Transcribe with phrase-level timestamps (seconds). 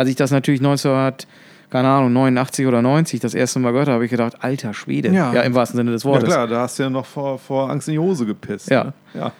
[0.00, 1.26] als ich das natürlich 1900
[1.70, 5.10] keine Ahnung, 89 oder 90 das erste Mal gehört habe, habe ich gedacht, alter Schwede.
[5.10, 5.32] Ja.
[5.32, 6.28] ja, im wahrsten Sinne des Wortes.
[6.28, 8.68] Ja klar, da hast du ja noch vor, vor Angst in die Hose gepisst.
[8.70, 8.84] Ja.
[8.84, 8.92] Ne?
[9.14, 9.32] ja.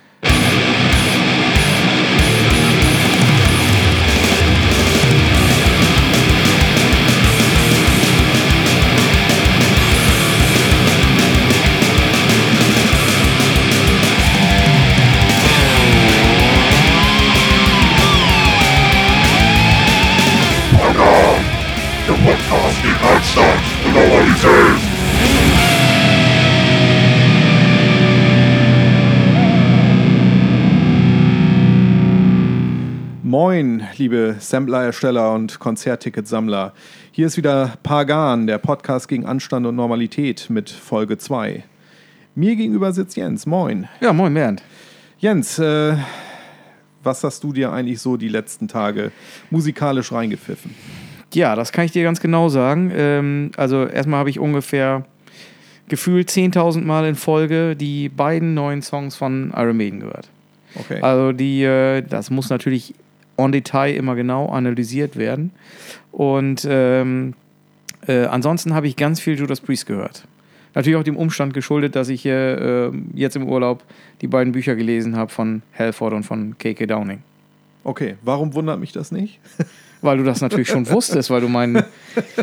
[33.31, 36.73] Moin, liebe Sampler-Ersteller und Konzertticketsammler.
[37.13, 41.63] Hier ist wieder Pagan, der Podcast gegen Anstand und Normalität mit Folge 2.
[42.35, 43.47] Mir gegenüber sitzt Jens.
[43.47, 43.89] Moin.
[44.01, 44.65] Ja, moin Bernd.
[45.21, 45.95] Jens, äh,
[47.05, 49.13] was hast du dir eigentlich so die letzten Tage
[49.51, 50.75] musikalisch reingepfiffen?
[51.33, 52.91] Ja, das kann ich dir ganz genau sagen.
[52.93, 55.05] Ähm, also erstmal habe ich ungefähr
[55.87, 60.29] gefühlt 10.000 Mal in Folge die beiden neuen Songs von Iron Maiden gehört.
[60.75, 61.01] Okay.
[61.01, 62.93] Also die, äh, das muss natürlich
[63.41, 65.51] on Detail immer genau analysiert werden.
[66.13, 67.35] Und ähm,
[68.07, 70.25] äh, ansonsten habe ich ganz viel Judas Priest gehört.
[70.75, 73.83] Natürlich auch dem Umstand geschuldet, dass ich äh, jetzt im Urlaub
[74.21, 76.87] die beiden Bücher gelesen habe von Halford und von K.K.
[76.87, 77.23] Downing.
[77.83, 79.41] Okay, warum wundert mich das nicht?
[80.03, 81.83] Weil du das natürlich schon wusstest, weil du meinen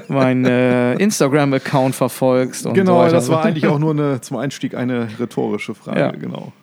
[0.10, 2.68] mein, äh, Instagram-Account verfolgst.
[2.68, 3.14] Und so genau, weiter.
[3.14, 6.12] das war eigentlich auch nur eine, zum Einstieg eine rhetorische Frage, Ja.
[6.12, 6.54] genau.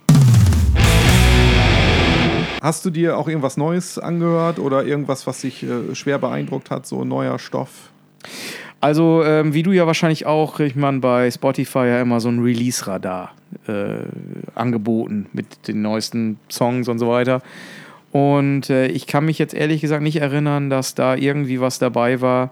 [2.64, 6.86] Hast du dir auch irgendwas Neues angehört oder irgendwas, was dich äh, schwer beeindruckt hat,
[6.86, 7.90] so neuer Stoff?
[8.80, 12.38] Also, ähm, wie du ja wahrscheinlich auch, kriegt man bei Spotify ja immer so ein
[12.38, 13.32] Release-Radar
[13.66, 13.96] äh,
[14.54, 17.42] angeboten mit den neuesten Songs und so weiter.
[18.12, 22.22] Und äh, ich kann mich jetzt ehrlich gesagt nicht erinnern, dass da irgendwie was dabei
[22.22, 22.50] war,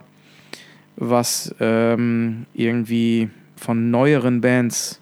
[0.96, 5.00] was ähm, irgendwie von neueren Bands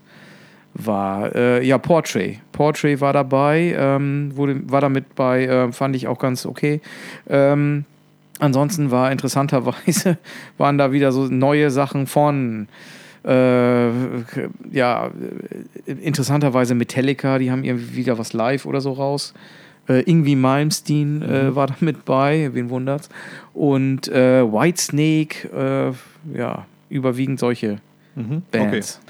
[0.74, 1.34] war.
[1.34, 2.39] Äh, ja, Portrait.
[2.60, 6.82] Portrait war dabei, ähm, wurde, war damit bei, äh, fand ich auch ganz okay.
[7.26, 7.86] Ähm,
[8.38, 10.18] ansonsten war interessanterweise,
[10.58, 12.68] waren da wieder so neue Sachen von,
[13.24, 13.88] äh,
[14.70, 15.10] ja,
[15.86, 19.32] interessanterweise Metallica, die haben irgendwie wieder was live oder so raus.
[19.88, 23.08] Äh, Ingwie Malmsteen äh, war da mit bei, wen wundert's.
[23.54, 25.48] Und äh, Whitesnake,
[26.34, 27.78] äh, ja, überwiegend solche
[28.16, 28.42] Mhm.
[28.50, 29.00] Bands.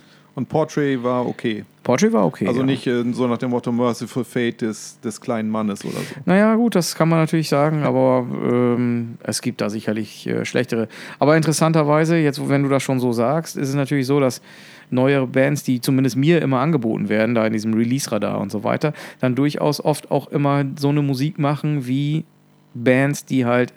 [0.41, 1.67] Und Portrait war okay.
[1.83, 2.47] Portrait war okay.
[2.47, 2.67] Also ja.
[2.67, 6.15] nicht äh, so nach dem Motto Merciful Fate des, des kleinen Mannes oder so.
[6.25, 10.89] Naja, gut, das kann man natürlich sagen, aber ähm, es gibt da sicherlich äh, schlechtere.
[11.19, 14.41] Aber interessanterweise, jetzt, wenn du das schon so sagst, ist es natürlich so, dass
[14.89, 18.95] neuere Bands, die zumindest mir immer angeboten werden, da in diesem Release-Radar und so weiter,
[19.21, 22.25] dann durchaus oft auch immer so eine Musik machen wie
[22.73, 23.75] Bands, die halt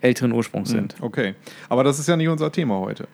[0.00, 0.96] älteren Ursprungs sind.
[1.00, 1.34] Okay.
[1.68, 3.06] Aber das ist ja nicht unser Thema heute.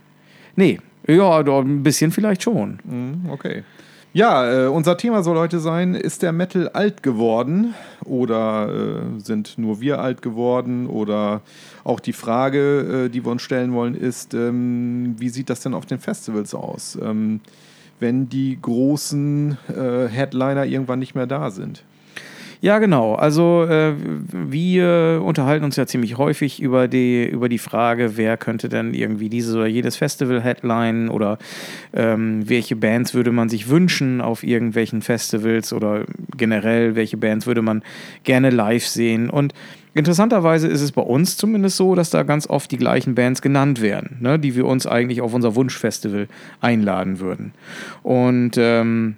[0.56, 2.78] Nee, ja, ein bisschen vielleicht schon.
[2.84, 3.62] Mhm, Okay.
[4.12, 9.58] Ja, äh, unser Thema soll heute sein, ist der Metal alt geworden oder äh, sind
[9.58, 11.42] nur wir alt geworden oder
[11.84, 15.74] auch die Frage, äh, die wir uns stellen wollen, ist, ähm, wie sieht das denn
[15.74, 17.40] auf den Festivals aus, ähm,
[18.00, 21.84] wenn die großen äh, Headliner irgendwann nicht mehr da sind?
[22.60, 23.14] Ja, genau.
[23.14, 23.94] Also äh,
[24.32, 29.28] wir unterhalten uns ja ziemlich häufig über die, über die Frage, wer könnte denn irgendwie
[29.28, 31.38] dieses oder jenes Festival headline oder
[31.92, 36.04] ähm, welche Bands würde man sich wünschen auf irgendwelchen Festivals oder
[36.36, 37.82] generell, welche Bands würde man
[38.24, 39.28] gerne live sehen.
[39.28, 39.52] Und
[39.92, 43.82] interessanterweise ist es bei uns zumindest so, dass da ganz oft die gleichen Bands genannt
[43.82, 46.28] werden, ne, die wir uns eigentlich auf unser Wunschfestival
[46.60, 47.52] einladen würden.
[48.02, 49.16] Und ähm,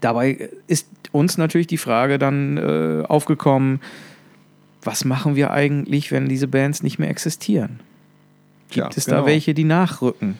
[0.00, 3.80] dabei ist uns natürlich die Frage dann äh, aufgekommen,
[4.82, 7.80] was machen wir eigentlich, wenn diese Bands nicht mehr existieren?
[8.70, 9.20] Gibt Tja, es genau.
[9.20, 10.38] da welche, die nachrücken?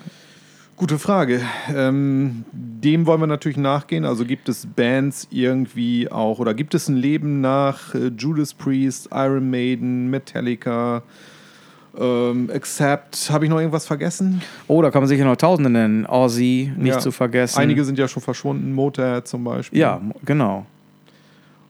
[0.76, 1.42] Gute Frage.
[1.72, 4.04] Ähm, dem wollen wir natürlich nachgehen.
[4.04, 9.10] Also gibt es Bands irgendwie auch oder gibt es ein Leben nach äh, Judas Priest,
[9.12, 11.02] Iron Maiden, Metallica,
[11.98, 13.30] ähm, Accept?
[13.30, 14.42] Habe ich noch irgendwas vergessen?
[14.68, 16.06] Oh, da kann man sicher noch Tausende nennen.
[16.06, 16.98] Ozzy, nicht Ja.
[16.98, 17.58] zu vergessen.
[17.58, 19.78] Einige sind ja schon verschwunden, Motorhead zum Beispiel.
[19.78, 20.66] Ja, genau.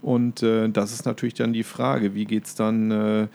[0.00, 3.26] Und äh, das ist natürlich dann die Frage, wie geht es dann äh,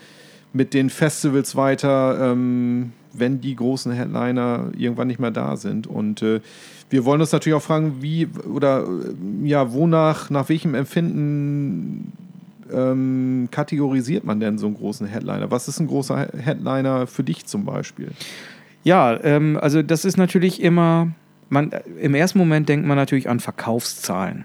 [0.52, 5.86] mit den Festivals weiter, ähm, wenn die großen Headliner irgendwann nicht mehr da sind.
[5.86, 6.40] Und äh,
[6.90, 12.12] wir wollen uns natürlich auch fragen, wie oder äh, ja, wonach, nach welchem Empfinden
[12.72, 15.50] ähm, kategorisiert man denn so einen großen Headliner?
[15.50, 18.10] Was ist ein großer He- Headliner für dich zum Beispiel?
[18.84, 21.08] Ja, ähm, also das ist natürlich immer,
[21.48, 21.70] man,
[22.00, 24.44] im ersten Moment denkt man natürlich an Verkaufszahlen.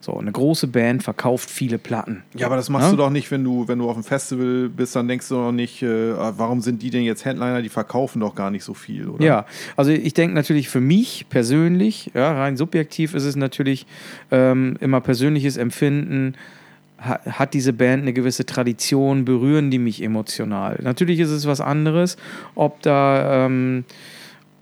[0.00, 2.22] So, eine große Band verkauft viele Platten.
[2.34, 2.90] Ja, aber das machst ja?
[2.90, 5.52] du doch nicht, wenn du, wenn du auf dem Festival bist, dann denkst du doch
[5.52, 8.74] nicht, äh, ah, warum sind die denn jetzt Headliner, die verkaufen doch gar nicht so
[8.74, 9.24] viel, oder?
[9.24, 9.46] Ja,
[9.76, 13.86] also ich denke natürlich für mich persönlich, ja, rein subjektiv ist es natürlich
[14.30, 16.34] ähm, immer persönliches Empfinden,
[16.98, 20.78] hat diese Band eine gewisse Tradition, berühren die mich emotional.
[20.82, 22.16] Natürlich ist es was anderes,
[22.54, 23.84] ob da ähm,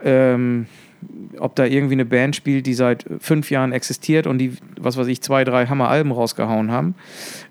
[0.03, 0.67] ähm,
[1.39, 5.07] ob da irgendwie eine Band spielt, die seit fünf Jahren existiert und die, was weiß
[5.07, 6.95] ich, zwei, drei Hammer-Alben rausgehauen haben,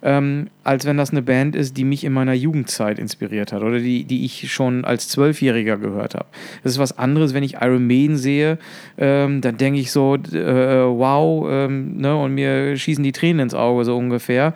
[0.02, 3.80] ähm, als wenn das eine Band ist, die mich in meiner Jugendzeit inspiriert hat oder
[3.80, 6.28] die, die ich schon als Zwölfjähriger gehört habe.
[6.64, 8.58] Das ist was anderes, wenn ich Iron Maiden sehe,
[8.98, 13.54] ähm, dann denke ich so, äh, wow, ähm, ne, und mir schießen die Tränen ins
[13.54, 14.54] Auge so ungefähr.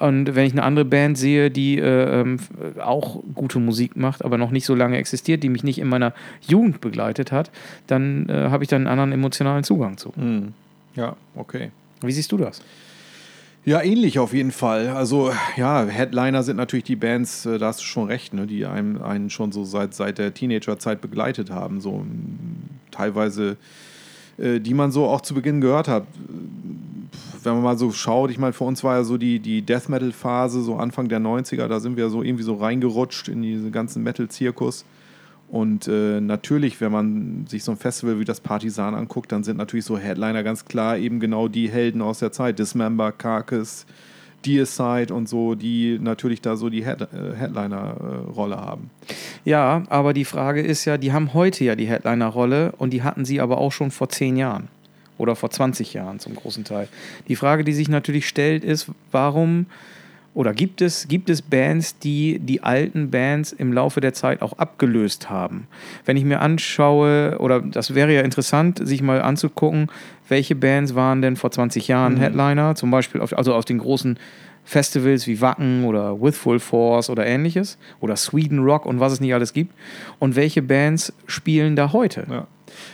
[0.00, 2.38] Und wenn ich eine andere Band sehe, die äh, ähm,
[2.82, 6.14] auch gute Musik macht, aber noch nicht so lange existiert, die mich nicht in meiner
[6.40, 7.50] Jugend begleitet hat,
[7.86, 10.14] dann äh, habe ich da einen anderen emotionalen Zugang zu.
[10.16, 10.54] Mhm.
[10.96, 11.70] Ja, okay.
[12.00, 12.62] Wie siehst du das?
[13.66, 14.88] Ja, ähnlich auf jeden Fall.
[14.88, 18.64] Also ja, Headliner sind natürlich die Bands, äh, da hast du schon recht, ne, die
[18.64, 21.82] einen, einen schon so seit, seit der Teenagerzeit begleitet haben.
[21.82, 22.06] So
[22.90, 23.58] teilweise,
[24.38, 26.06] äh, die man so auch zu Beginn gehört hat
[27.42, 29.88] wenn man mal so schaut, ich meine, für uns war ja so die, die Death
[29.88, 34.02] Metal-Phase, so Anfang der 90er, da sind wir so irgendwie so reingerutscht in diesen ganzen
[34.02, 34.84] Metal-Zirkus.
[35.48, 39.56] Und äh, natürlich, wenn man sich so ein Festival wie das Partisan anguckt, dann sind
[39.56, 42.60] natürlich so Headliner ganz klar eben genau die Helden aus der Zeit.
[42.60, 43.84] Dismember, Carcass,
[44.46, 48.90] Deicide und so, die natürlich da so die Head, äh, Headliner-Rolle haben.
[49.44, 53.24] Ja, aber die Frage ist ja, die haben heute ja die Headliner-Rolle und die hatten
[53.24, 54.68] sie aber auch schon vor zehn Jahren
[55.20, 56.88] oder vor 20 Jahren zum großen Teil.
[57.28, 59.66] Die Frage, die sich natürlich stellt, ist, warum
[60.32, 64.52] oder gibt es, gibt es Bands, die die alten Bands im Laufe der Zeit auch
[64.58, 65.66] abgelöst haben?
[66.04, 69.88] Wenn ich mir anschaue, oder das wäre ja interessant, sich mal anzugucken,
[70.28, 72.18] welche Bands waren denn vor 20 Jahren mhm.
[72.18, 74.18] Headliner, zum Beispiel auf, also auf den großen
[74.64, 79.20] Festivals wie Wacken oder With Full Force oder ähnliches oder Sweden Rock und was es
[79.20, 79.74] nicht alles gibt
[80.20, 82.26] und welche Bands spielen da heute?
[82.30, 82.46] Ja.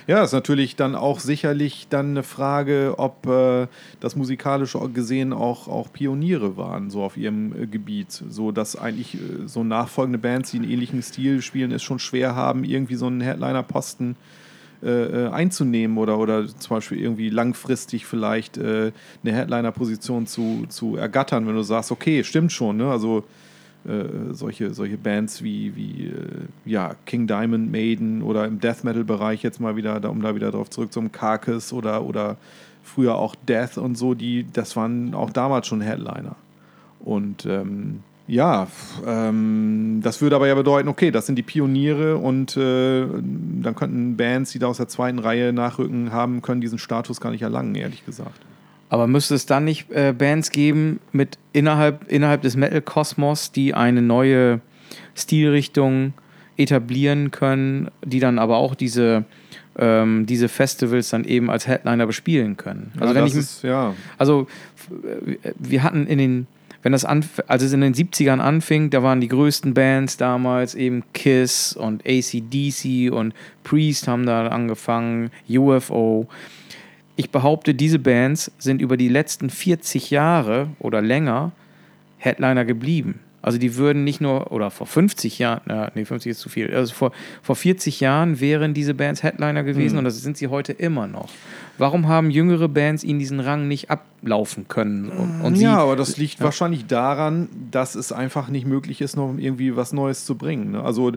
[0.07, 3.67] Ja, ist natürlich dann auch sicherlich dann eine Frage, ob äh,
[4.01, 8.11] das musikalisch gesehen auch, auch Pioniere waren, so auf ihrem äh, Gebiet.
[8.29, 12.35] So dass eigentlich äh, so nachfolgende Bands, die einen ähnlichen Stil spielen, es schon schwer
[12.35, 14.17] haben, irgendwie so einen Headliner-Posten
[14.83, 18.93] äh, äh, einzunehmen oder, oder zum Beispiel irgendwie langfristig vielleicht äh,
[19.25, 22.91] eine Headliner-Position zu, zu ergattern, wenn du sagst, okay, stimmt schon, ne?
[22.91, 23.25] Also
[23.87, 29.43] äh, solche, solche Bands wie, wie äh, ja, King Diamond Maiden oder im Death Metal-Bereich
[29.43, 32.37] jetzt mal wieder, um da wieder drauf zurückzukommen, Carcass oder, oder
[32.83, 36.37] früher auch Death und so, die, das waren auch damals schon Headliner.
[37.01, 38.67] Und ähm, ja,
[39.07, 44.17] ähm, das würde aber ja bedeuten, okay, das sind die Pioniere und äh, dann könnten
[44.17, 47.75] Bands, die da aus der zweiten Reihe nachrücken haben, können diesen Status gar nicht erlangen,
[47.77, 48.41] ehrlich gesagt.
[48.89, 54.03] Aber müsste es dann nicht äh, Bands geben mit innerhalb, innerhalb des Metal-Kosmos, die eine
[54.03, 54.61] neue
[55.15, 56.13] Stilrichtung
[56.57, 59.25] etablieren können, die dann aber auch diese,
[59.77, 62.93] ähm, diese Festivals dann eben als Headliner bespielen können?
[62.99, 63.95] Also, ja, wenn ich, ist, ja.
[64.19, 64.47] also
[65.59, 66.47] wir hatten in den
[66.87, 71.03] wenn das als es in den 70ern anfing, da waren die größten Bands damals eben
[71.15, 73.35] Kiss und ACDC und
[73.65, 76.29] Priest haben da angefangen, UFO
[77.17, 81.53] ich behaupte, diese Bands sind über die letzten 40 Jahre oder länger
[82.19, 83.21] Headliner geblieben.
[83.47, 86.75] Also die würden nicht nur, oder vor 50 Jahren, na, nee, 50 ist zu viel,
[86.75, 89.99] also vor, vor 40 Jahren wären diese Bands Headliner gewesen mhm.
[89.99, 91.29] und das sind sie heute immer noch.
[91.79, 95.11] Warum haben jüngere Bands ihnen diesen Rang nicht ablaufen können?
[95.11, 96.45] Und, und ja, aber das liegt ja.
[96.45, 100.73] wahrscheinlich daran, dass es einfach nicht möglich ist, noch irgendwie was Neues zu bringen.
[100.73, 100.83] Ne?
[100.83, 101.13] Also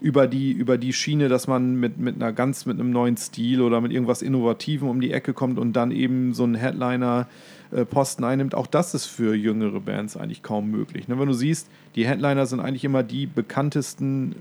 [0.00, 3.60] über die, über die Schiene, dass man mit, mit einer ganz, mit einem neuen Stil
[3.60, 8.54] oder mit irgendwas Innovativem um die Ecke kommt und dann eben so einen Headliner-Posten einnimmt.
[8.54, 11.08] Auch das ist für jüngere Bands eigentlich kaum möglich.
[11.08, 11.18] Ne?
[11.18, 14.36] Wenn du siehst, die Headliner sind eigentlich immer die bekanntesten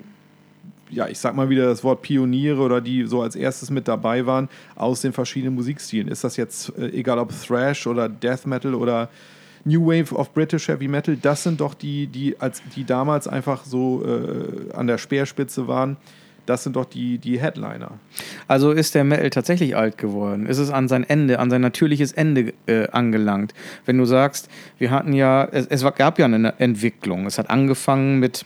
[0.90, 4.26] ja, ich sag mal wieder das Wort Pioniere oder die so als erstes mit dabei
[4.26, 6.08] waren aus den verschiedenen Musikstilen.
[6.08, 9.10] Ist das jetzt äh, egal ob Thrash oder Death Metal oder
[9.66, 13.66] New Wave of British Heavy Metal, das sind doch die, die, als, die damals einfach
[13.66, 15.98] so äh, an der Speerspitze waren.
[16.46, 17.92] Das sind doch die, die Headliner.
[18.48, 20.46] Also ist der Metal tatsächlich alt geworden?
[20.46, 23.54] Ist es an sein Ende, an sein natürliches Ende äh, angelangt?
[23.86, 27.26] Wenn du sagst, wir hatten ja, es, es gab ja eine Entwicklung.
[27.26, 28.46] Es hat angefangen mit,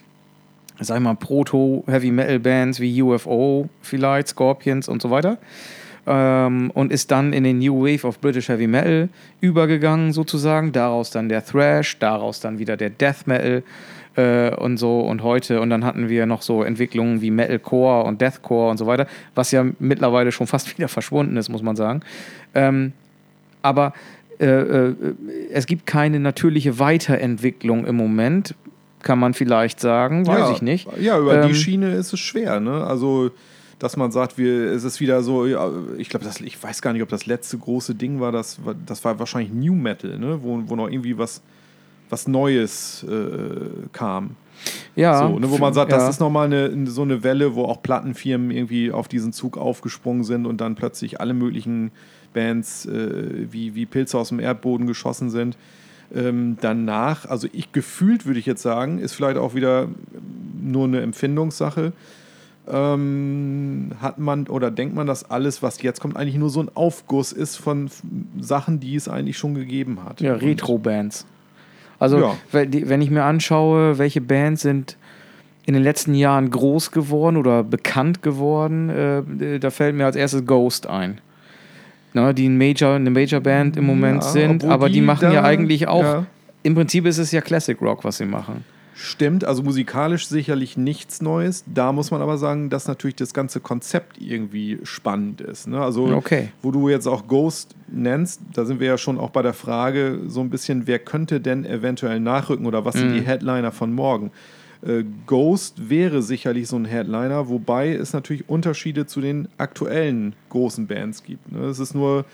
[0.79, 5.37] sag ich mal, Proto-Heavy-Metal-Bands wie UFO vielleicht, Scorpions und so weiter
[6.07, 10.71] ähm, und ist dann in den New Wave of British Heavy Metal übergegangen sozusagen.
[10.71, 13.63] Daraus dann der Thrash, daraus dann wieder der Death Metal
[14.15, 18.21] äh, und so und heute und dann hatten wir noch so Entwicklungen wie Metalcore und
[18.21, 22.01] Deathcore und so weiter, was ja mittlerweile schon fast wieder verschwunden ist, muss man sagen.
[22.53, 22.93] Ähm,
[23.61, 23.93] aber
[24.39, 24.95] äh, äh,
[25.51, 28.55] es gibt keine natürliche Weiterentwicklung im Moment,
[29.03, 30.87] kann man vielleicht sagen, weiß ja, ich nicht.
[30.99, 32.85] Ja, über Ähm, die Schiene ist es schwer, ne?
[32.85, 33.31] Also,
[33.81, 37.01] dass man sagt, wir, es ist wieder so, ja, ich glaube, ich weiß gar nicht,
[37.01, 40.39] ob das letzte große Ding war, das, war- das war wahrscheinlich New Metal, ne?
[40.43, 41.41] Wo, wo noch irgendwie was,
[42.09, 44.35] was Neues äh, kam.
[44.95, 45.97] Ja, so, ne, wo man sagt, ja.
[45.97, 50.23] das ist nochmal eine, so eine Welle, wo auch Plattenfirmen irgendwie auf diesen Zug aufgesprungen
[50.23, 51.89] sind und dann plötzlich alle möglichen
[52.35, 55.57] Bands äh, wie, wie Pilze aus dem Erdboden geschossen sind.
[56.13, 59.87] Ähm, danach, also ich gefühlt würde ich jetzt sagen, ist vielleicht auch wieder
[60.61, 61.93] nur eine Empfindungssache.
[62.71, 66.69] Ähm, hat man oder denkt man, dass alles, was jetzt kommt, eigentlich nur so ein
[66.73, 67.89] Aufguss ist von
[68.39, 70.21] Sachen, die es eigentlich schon gegeben hat?
[70.21, 71.25] Ja, Retro-Bands.
[71.99, 72.35] Also, Ja.
[72.51, 74.97] wenn ich mir anschaue, welche Bands sind
[75.65, 80.45] in den letzten Jahren groß geworden oder bekannt geworden, äh, da fällt mir als erstes
[80.45, 81.19] Ghost ein.
[82.13, 85.43] Ne, die ein Major, eine Major-Band im Moment Ja, sind, aber die, die machen ja
[85.43, 86.03] eigentlich auch.
[86.03, 86.25] ja.
[86.63, 88.63] Im Prinzip ist es ja Classic Rock, was sie machen.
[89.03, 91.63] Stimmt, also musikalisch sicherlich nichts Neues.
[91.65, 95.67] Da muss man aber sagen, dass natürlich das ganze Konzept irgendwie spannend ist.
[95.67, 95.81] Ne?
[95.81, 96.49] Also, Okay.
[96.61, 100.19] wo du jetzt auch Ghost nennst, da sind wir ja schon auch bei der Frage,
[100.27, 102.99] so ein bisschen, wer könnte denn eventuell nachrücken oder was Mhm.
[102.99, 104.31] sind die Headliner von morgen?
[104.85, 110.85] Äh, Ghost wäre sicherlich so ein Headliner, wobei es natürlich Unterschiede zu den aktuellen großen
[110.87, 111.51] Bands gibt.
[111.51, 111.65] Ne?
[111.65, 112.25] Es ist nur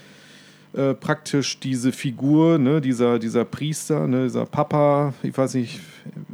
[0.78, 5.80] äh, praktisch diese Figur, ne, dieser, dieser Priester, ne, dieser Papa, ich weiß nicht,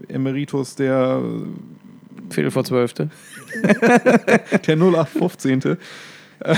[0.09, 1.21] Emeritus, der,
[2.29, 3.09] Viertel vor zwölfte.
[4.67, 5.77] der 0815.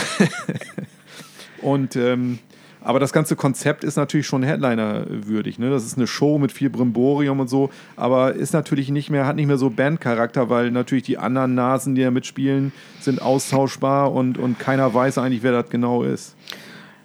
[1.61, 2.39] Und ähm,
[2.81, 5.57] aber das ganze Konzept ist natürlich schon Headliner-würdig.
[5.57, 5.71] Ne?
[5.71, 9.35] Das ist eine Show mit viel Brimborium und so, aber ist natürlich nicht mehr, hat
[9.35, 14.37] nicht mehr so Bandcharakter, weil natürlich die anderen Nasen, die da mitspielen, sind austauschbar und,
[14.37, 16.35] und keiner weiß eigentlich, wer das genau ist.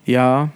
[0.05, 0.51] Ja.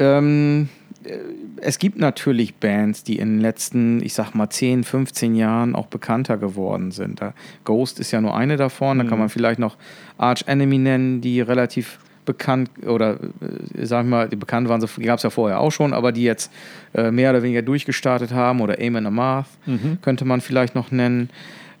[0.00, 0.68] Ähm,
[1.04, 1.18] äh,
[1.62, 5.86] es gibt natürlich Bands, die in den letzten, ich sag mal, 10, 15 Jahren auch
[5.86, 7.20] bekannter geworden sind.
[7.20, 8.98] Da Ghost ist ja nur eine davon.
[8.98, 9.76] Da kann man vielleicht noch
[10.18, 15.02] Arch Enemy nennen, die relativ bekannt oder äh, sag ich mal, die bekannt waren, die
[15.02, 16.52] gab es ja vorher auch schon, aber die jetzt
[16.94, 19.48] äh, mehr oder weniger durchgestartet haben oder Aim and Amarth
[20.02, 21.30] könnte man vielleicht noch nennen.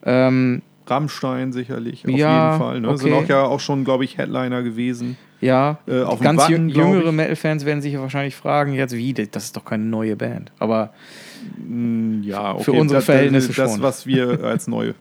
[0.04, 2.80] Ähm, Rammstein sicherlich, auf Ja, jeden Fall.
[2.80, 2.98] Ne?
[2.98, 3.24] Sind okay.
[3.24, 5.16] auch ja auch schon, glaube ich, Headliner gewesen.
[5.40, 7.12] Ja, Äh, auf ganz glaub jüngere.
[7.12, 10.52] Metal-Fans werden sich ja wahrscheinlich fragen, jetzt wie, das ist doch keine neue Band.
[10.58, 10.92] Aber
[11.56, 12.64] Mm, Ja, okay.
[12.64, 13.82] Für unsere das, Verhältnisse das, Das, schon.
[13.82, 14.92] was wir als neu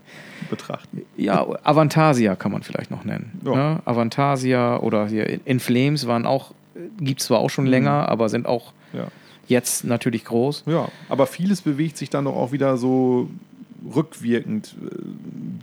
[0.49, 1.01] betrachten.
[1.17, 3.41] ja, Avantasia kann man vielleicht noch nennen.
[3.43, 3.55] Ja.
[3.73, 3.79] Ne?
[3.83, 6.53] Avantasia oder hier In Flames waren auch,
[7.01, 7.71] gibt es zwar auch schon Mhm.
[7.71, 9.07] länger, aber sind auch Ja.
[9.49, 10.63] jetzt natürlich groß.
[10.65, 13.29] ja, aber vieles bewegt sich dann doch auch wieder so
[13.93, 14.95] rückwirkend, äh,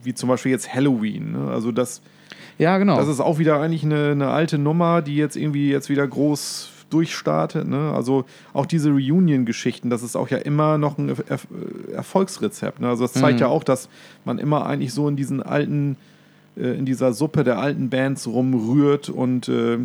[0.04, 1.32] wie zum Beispiel jetzt Halloween.
[1.32, 1.50] Ne?
[1.50, 2.02] Also das,
[2.58, 2.96] Ja, genau.
[2.96, 6.70] das ist auch wieder eigentlich eine, eine alte Nummer, die jetzt irgendwie jetzt wieder groß
[6.90, 7.68] durchstartet.
[7.68, 7.92] Ne?
[7.94, 11.38] Also auch diese Reunion-Geschichten, das ist auch ja immer noch ein er
[11.94, 12.80] Erfolgsrezept.
[12.80, 12.88] Ne?
[12.88, 13.40] Also das zeigt Mhm.
[13.40, 13.88] ja auch, dass
[14.24, 15.96] man immer eigentlich so in diesen alten
[16.56, 19.78] äh, in dieser Suppe der alten Bands rumrührt und äh,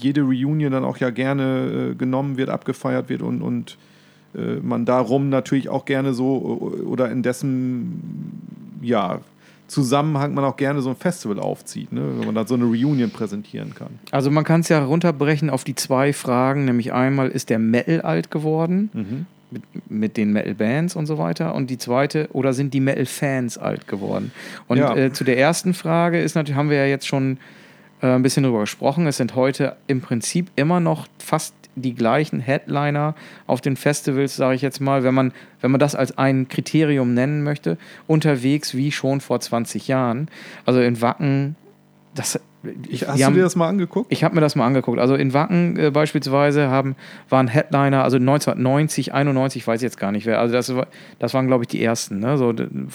[0.00, 3.78] jede Reunion dann auch ja gerne äh, genommen wird, abgefeiert wird und, und
[4.34, 8.02] äh, man darum natürlich auch gerne so oder in dessen
[8.82, 9.20] ja,
[9.68, 12.00] Zusammenhang man auch gerne so ein Festival aufzieht, ne?
[12.18, 13.98] wenn man dann so eine Reunion präsentieren kann.
[14.10, 18.00] also man kann es ja runterbrechen auf die zwei Fragen, nämlich einmal, ist der Metal
[18.00, 18.90] alt geworden?
[18.92, 19.26] Mhm.
[19.50, 21.54] mit, mit den Metal-Bands und so weiter.
[21.54, 24.32] Und die zweite, oder sind die Metal-Fans alt geworden?
[24.66, 24.94] Und Ja.
[24.96, 27.38] äh, zu der ersten Frage ist natürlich, haben wir ja jetzt schon
[28.02, 29.06] äh, ein bisschen drüber gesprochen.
[29.06, 33.14] Es sind heute im Prinzip immer noch fast die gleichen Headliner
[33.46, 37.14] auf den Festivals, sage ich jetzt mal, wenn man, wenn man das als ein Kriterium
[37.14, 40.28] nennen möchte, unterwegs wie schon vor 20 Jahren.
[40.64, 41.56] Also in Wacken,
[42.14, 42.40] das.
[42.88, 44.12] Ich, hast du haben- dir das mal angeguckt?
[44.12, 44.98] ich habe mir das mal angeguckt.
[44.98, 46.96] Also in Wacken äh, beispielsweise haben,
[47.28, 50.40] waren Headliner, also 1990, 91, weiß ich jetzt gar nicht wer.
[50.40, 50.72] Also das,
[51.20, 52.36] das waren, glaube ich, die ersten, ne?
[52.36, 52.52] so,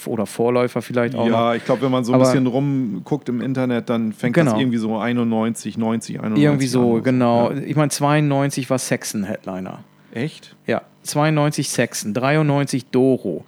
[0.08, 1.32] oder Vorläufer vielleicht auch noch.
[1.32, 4.52] ja, ich glaube, wenn man so ein Aber- bisschen rumguckt im Internet, dann fängt Genau.
[4.52, 7.04] das irgendwie so 91, 90, 91 Irgendwie so, an.
[7.04, 7.52] genau.
[7.52, 7.58] Ja.
[7.66, 9.80] Ich meine, 92 war Saxon Headliner.
[10.14, 10.56] Echt?
[10.68, 13.46] Ja, 92 Saxon, 93 Doro.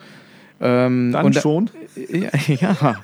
[0.62, 1.70] Ähm, Dann und schon?
[2.10, 2.96] Ja, ja.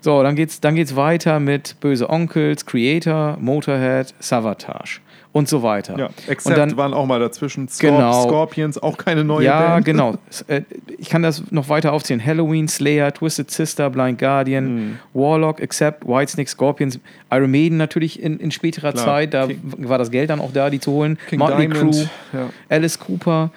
[0.00, 5.00] So, dann geht's, dann geht's weiter mit Böse Onkels, Creator, Motorhead, Savatage
[5.32, 5.98] und so weiter.
[5.98, 7.66] Ja, und Except dann, waren auch mal dazwischen.
[7.68, 8.22] Scorp Genau.
[8.24, 9.84] Scorpions, auch keine neue ja, Band.
[9.86, 10.14] genau.
[10.30, 10.62] S- äh,
[10.98, 12.24] Ich kann das noch weiter aufzählen.
[12.24, 14.98] Halloween, Slayer, Twisted Sister, Blind Guardian, Hm.
[15.14, 16.98] Warlock, Accept, Whitesnake, Scorpions,
[17.32, 19.04] Iron Maiden natürlich in, in späterer Klar.
[19.04, 19.34] Zeit.
[19.34, 21.18] Da King- war das Geld dann auch da, die zu holen.
[21.30, 21.94] King Motley Diamond.
[21.94, 22.50] Crue, Ja.
[22.68, 23.50] Alice Cooper,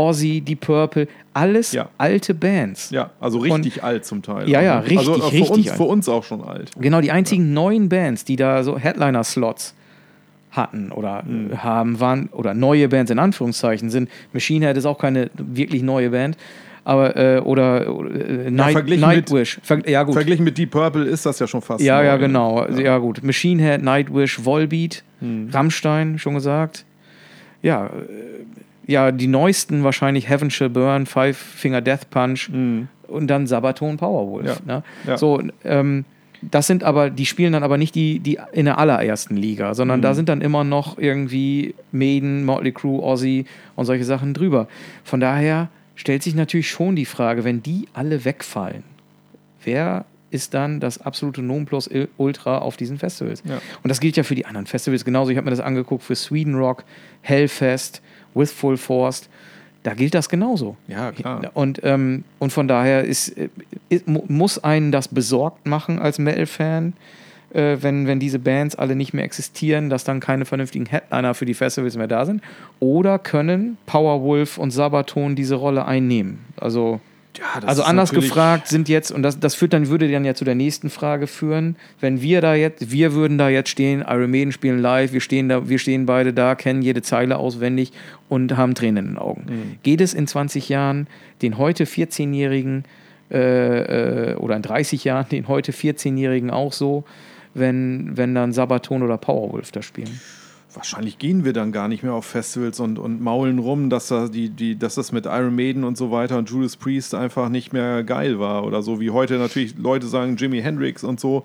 [0.00, 1.06] Ozzy, Deep Purple.
[1.34, 1.88] Alles Ja.
[1.98, 2.90] alte Bands.
[2.90, 4.48] ja, also richtig alt zum Teil.
[4.48, 5.76] Ja, ja, Also richtig, also für richtig uns, alt.
[5.76, 6.70] Für uns auch schon alt.
[6.80, 9.74] Genau, die einzigen neuen Bands, die da so Headliner-Slots
[10.52, 14.08] hatten oder äh, haben, waren, oder neue Bands in Anführungszeichen sind.
[14.32, 16.36] Machine Head ist auch keine wirklich neue Band,
[16.82, 18.10] aber, äh, oder, oder
[18.46, 19.60] äh, Night, verglichen mit- Nightwish.
[19.62, 20.14] Ver ja, gut.
[20.14, 21.84] Verglichen mit Deep Purple ist das ja schon fast.
[21.84, 22.18] Ja, neu, ja, ne?
[22.18, 22.66] genau.
[22.70, 22.98] Ja.
[22.98, 23.22] gut.
[23.22, 25.04] Machine Head, Nightwish, Volbeat,
[25.52, 26.84] Rammstein, schon gesagt.
[27.62, 27.90] Ja, äh,
[28.86, 34.60] ja, die neuesten wahrscheinlich Heaven Shall Burn, Five Finger Death Punch und dann Sabaton Powerwolf.
[34.66, 34.76] Ja.
[34.76, 34.82] Ne?
[35.06, 35.16] Ja.
[35.16, 36.04] So, ähm,
[36.42, 40.00] das sind aber, die spielen dann aber nicht die, die in der allerersten Liga, sondern
[40.00, 43.44] da sind dann immer noch irgendwie Maiden, Motley Crue, Ozzy
[43.76, 44.66] und solche Sachen drüber.
[45.04, 48.84] Von daher stellt sich natürlich schon die Frage, wenn die alle wegfallen,
[49.64, 53.42] wer ist dann das absolute Nonplusultra auf diesen Festivals?
[53.44, 53.60] Ja.
[53.82, 55.30] Und das gilt ja für die anderen Festivals genauso.
[55.30, 56.84] Ich habe mir das angeguckt für Sweden Rock,
[57.20, 58.00] Hellfest,
[58.34, 59.28] With Full Force.
[59.82, 60.76] Da gilt das genauso.
[60.88, 61.50] Ja, klar.
[61.54, 63.48] Und, ähm, und von daher ist, äh,
[63.88, 66.92] ist, mu- muss einen das besorgt machen als Metal-Fan,
[67.54, 71.46] äh, wenn, wenn diese Bands alle nicht mehr existieren, dass dann keine vernünftigen Headliner für
[71.46, 72.42] die Festivals mehr da sind.
[72.78, 76.40] Oder können Powerwolf und Sabaton diese Rolle einnehmen?
[76.58, 77.00] Also,
[77.38, 80.44] Ja, also anders gefragt sind jetzt, und das, das führt dann, würde dann ja zu
[80.44, 84.52] der nächsten Frage führen, wenn wir da jetzt, wir würden da jetzt stehen, Iron Maiden
[84.52, 87.92] spielen live, wir stehen da, wir stehen beide da, kennen jede Zeile auswendig
[88.28, 89.46] und haben Tränen in den Augen.
[89.48, 89.78] Mhm.
[89.82, 91.06] Geht es in 20 Jahren
[91.40, 92.84] den heute 14-Jährigen
[93.30, 97.04] äh, äh, oder in 30 Jahren den heute 14-Jährigen auch so,
[97.54, 100.20] wenn, wenn dann Sabaton oder Powerwolf da spielen?
[100.74, 104.28] Wahrscheinlich gehen wir dann gar nicht mehr auf Festivals und, und maulen rum, dass, da
[104.28, 107.72] die, die, dass das mit Iron Maiden und so weiter und Judas Priest einfach nicht
[107.72, 108.64] mehr geil war.
[108.64, 111.44] Oder so wie heute natürlich Leute sagen, Jimi Hendrix und so.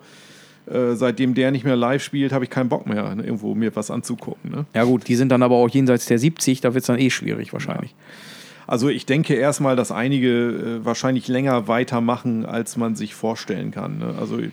[0.66, 3.74] Äh, seitdem der nicht mehr live spielt, habe ich keinen Bock mehr, ne, irgendwo mir
[3.76, 4.50] was anzugucken.
[4.50, 4.66] Ne?
[4.74, 7.10] Ja gut, die sind dann aber auch jenseits der 70, da wird es dann eh
[7.10, 7.94] schwierig wahrscheinlich.
[8.66, 13.98] Also ich denke erstmal, dass einige äh, wahrscheinlich länger weitermachen, als man sich vorstellen kann.
[13.98, 14.14] Ne?
[14.18, 14.50] Also ich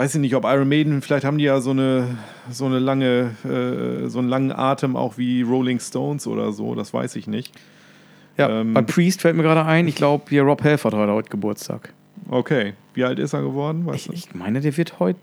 [0.00, 2.16] weiß ich nicht, ob Iron Maiden, vielleicht haben die ja so eine,
[2.50, 6.94] so eine lange, äh, so einen langen Atem auch wie Rolling Stones oder so, das
[6.94, 7.52] weiß ich nicht.
[8.38, 11.28] Ja, Ähm, bei Priest fällt mir gerade ein, ich glaube, hier Rob Halford hat heute
[11.28, 11.92] Geburtstag.
[12.30, 13.84] Okay, wie alt ist er geworden?
[13.84, 15.20] Weißt Ich, ich meine, der wird heute,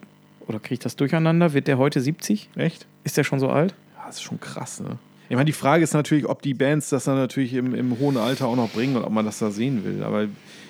[0.48, 2.52] oder kriege ich das durcheinander, wird der heute 70?
[2.56, 2.86] Echt?
[3.04, 3.74] Ist der schon so alt?
[3.98, 5.00] Ja, das ist schon krass, ne?
[5.28, 8.16] Ich meine, die Frage ist natürlich, ob die Bands das dann natürlich im, im hohen
[8.16, 10.04] Alter auch noch bringen und ob man das da sehen will.
[10.04, 10.28] Aber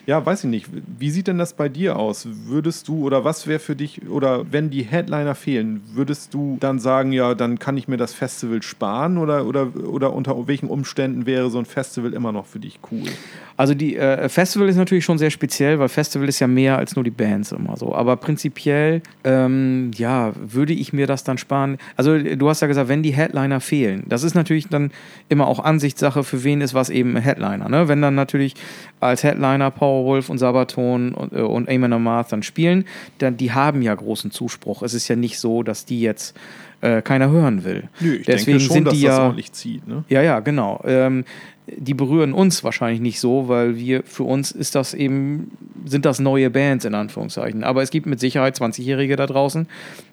[0.07, 0.69] ja, weiß ich nicht.
[0.97, 2.29] Wie sieht denn das bei dir aus?
[2.45, 6.79] Würdest du oder was wäre für dich, oder wenn die Headliner fehlen, würdest du dann
[6.79, 11.25] sagen, ja, dann kann ich mir das Festival sparen oder, oder, oder unter welchen Umständen
[11.25, 13.09] wäre so ein Festival immer noch für dich cool?
[13.57, 16.95] Also die äh, Festival ist natürlich schon sehr speziell, weil Festival ist ja mehr als
[16.95, 17.93] nur die Bands immer so.
[17.93, 21.79] Aber prinzipiell, ähm, ja, würde ich mir das dann sparen.
[21.97, 24.91] Also du hast ja gesagt, wenn die Headliner fehlen, das ist natürlich dann
[25.27, 27.67] immer auch Ansichtssache, für wen ist was eben ein Headliner.
[27.67, 27.87] Ne?
[27.87, 28.53] Wenn dann natürlich
[28.99, 32.85] als Headliner Powerwolf und Sabaton und, äh, und Amon Amarth dann spielen,
[33.17, 34.83] dann die haben ja großen Zuspruch.
[34.83, 36.35] Es ist ja nicht so, dass die jetzt
[36.81, 37.89] äh, keiner hören will.
[37.99, 39.87] Nö, ich Deswegen denke schon, sind dass die das ja ordentlich zieht.
[39.87, 40.03] Ne?
[40.09, 40.81] ja, ja, genau.
[40.85, 41.25] Ähm,
[41.69, 45.51] die berühren uns wahrscheinlich nicht so, weil wir, für uns ist das eben,
[45.85, 47.65] sind das neue Bands in Anführungszeichen.
[47.65, 49.67] Aber es gibt mit Sicherheit 20-Jährige da draußen,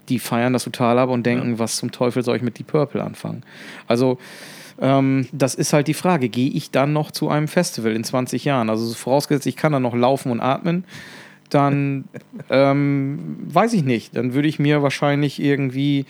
[0.09, 3.05] die feiern das total ab und denken, was zum Teufel soll ich mit Deep Purple
[3.05, 3.45] anfangen?
[3.87, 4.19] Also,
[4.81, 8.45] ähm, das ist halt die Frage, gehe ich dann noch zu einem Festival in 20
[8.45, 8.71] Jahren?
[8.71, 10.85] Also vorausgesetzt, ich kann dann noch laufen und atmen,
[11.51, 12.05] dann
[12.51, 14.17] ähm, weiß ich nicht.
[14.17, 16.07] Dann würde ich mir wahrscheinlich irgendwie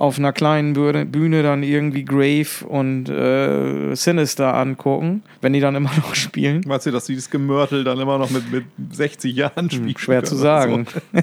[0.00, 5.90] auf einer kleinen Bühne, dann irgendwie Grave und äh, Sinister angucken, wenn die dann immer
[5.98, 6.62] noch spielen.
[6.66, 9.88] Weißt du, dass dieses Gemörtel dann immer noch mit, mit 60 Jahren spielen?
[9.88, 10.86] Hm, Schwer zu sagen.
[11.12, 11.22] oder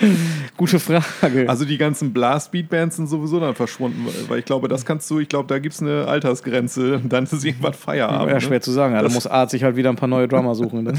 [0.56, 1.42] Gute Frage.
[1.44, 1.48] So.
[1.50, 5.18] Also die ganzen Blastbeat-Bands sind sowieso dann verschwunden, weil- weil ich glaube, das kannst du,
[5.18, 8.30] ich glaube, da gibt es eine Altersgrenze, dann ist irgendwann Feierabend.
[8.32, 8.60] ja, schwer ne?
[8.60, 8.94] zu sagen.
[8.94, 10.84] Ja, da muss Art sich halt wieder ein paar neue Drummer suchen.
[10.84, 10.94] Ne?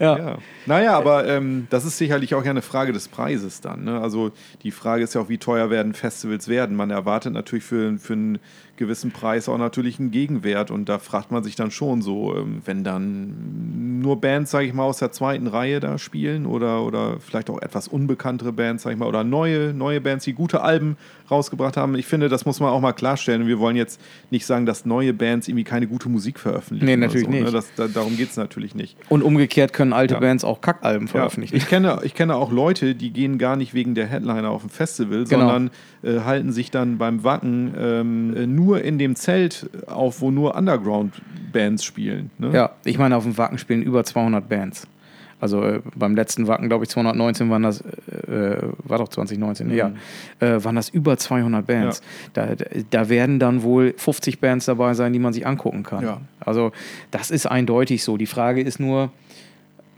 [0.00, 0.18] Ja.
[0.18, 0.38] Ja.
[0.66, 3.84] Naja, aber ähm, das ist sicherlich auch ja eine Frage des Preises dann.
[3.84, 4.00] Ne?
[4.00, 4.32] Also
[4.62, 6.74] die Frage ist ja auch, wie teuer werden Festivals werden.
[6.74, 8.38] Man erwartet natürlich für, für einen
[8.80, 12.62] gewissen Preis auch natürlich einen Gegenwert und da fragt man sich dann schon so, ähm,
[12.64, 17.18] wenn dann nur Bands, sage ich mal, aus der zweiten Reihe da spielen oder, oder
[17.20, 20.96] vielleicht auch etwas unbekanntere Bands, sage ich mal, oder neue, neue Bands, die gute Alben
[21.30, 21.94] rausgebracht haben.
[21.94, 23.46] Ich finde, das muss man auch mal klarstellen.
[23.46, 26.86] Wir wollen jetzt nicht sagen, dass neue Bands irgendwie keine gute Musik veröffentlichen.
[26.86, 27.42] Nee, natürlich so, Ne?
[27.42, 27.54] nicht.
[27.54, 28.96] Das, da, darum geht es natürlich nicht.
[29.10, 30.20] Und umgekehrt können alte Ja.
[30.20, 31.54] Bands auch Kackalben Ja, veröffentlichen.
[31.54, 34.70] ich, kenne, ich kenne auch Leute, die gehen gar nicht wegen der Headliner auf ein
[34.70, 35.40] Festival, Genau.
[35.46, 35.70] sondern
[36.02, 40.54] äh, halten sich dann beim Wacken ähm, äh, nur in dem Zelt auf, wo nur
[40.56, 42.30] Underground-Bands spielen.
[42.38, 42.50] Ne?
[42.52, 44.86] Ja, ich meine, auf dem Wacken spielen über 200 Bands.
[45.40, 49.74] Also äh, beim letzten Wacken, glaube ich, 219 waren das, äh, war doch 2019, Mhm.
[49.74, 49.92] ja,
[50.40, 52.02] äh, waren das über 200 Bands.
[52.34, 52.48] Da,
[52.90, 56.04] da werden dann wohl 50 Bands dabei sein, die man sich angucken kann.
[56.04, 56.20] Ja.
[56.40, 56.72] Also
[57.10, 58.18] das ist eindeutig so.
[58.18, 59.10] Die Frage ist nur,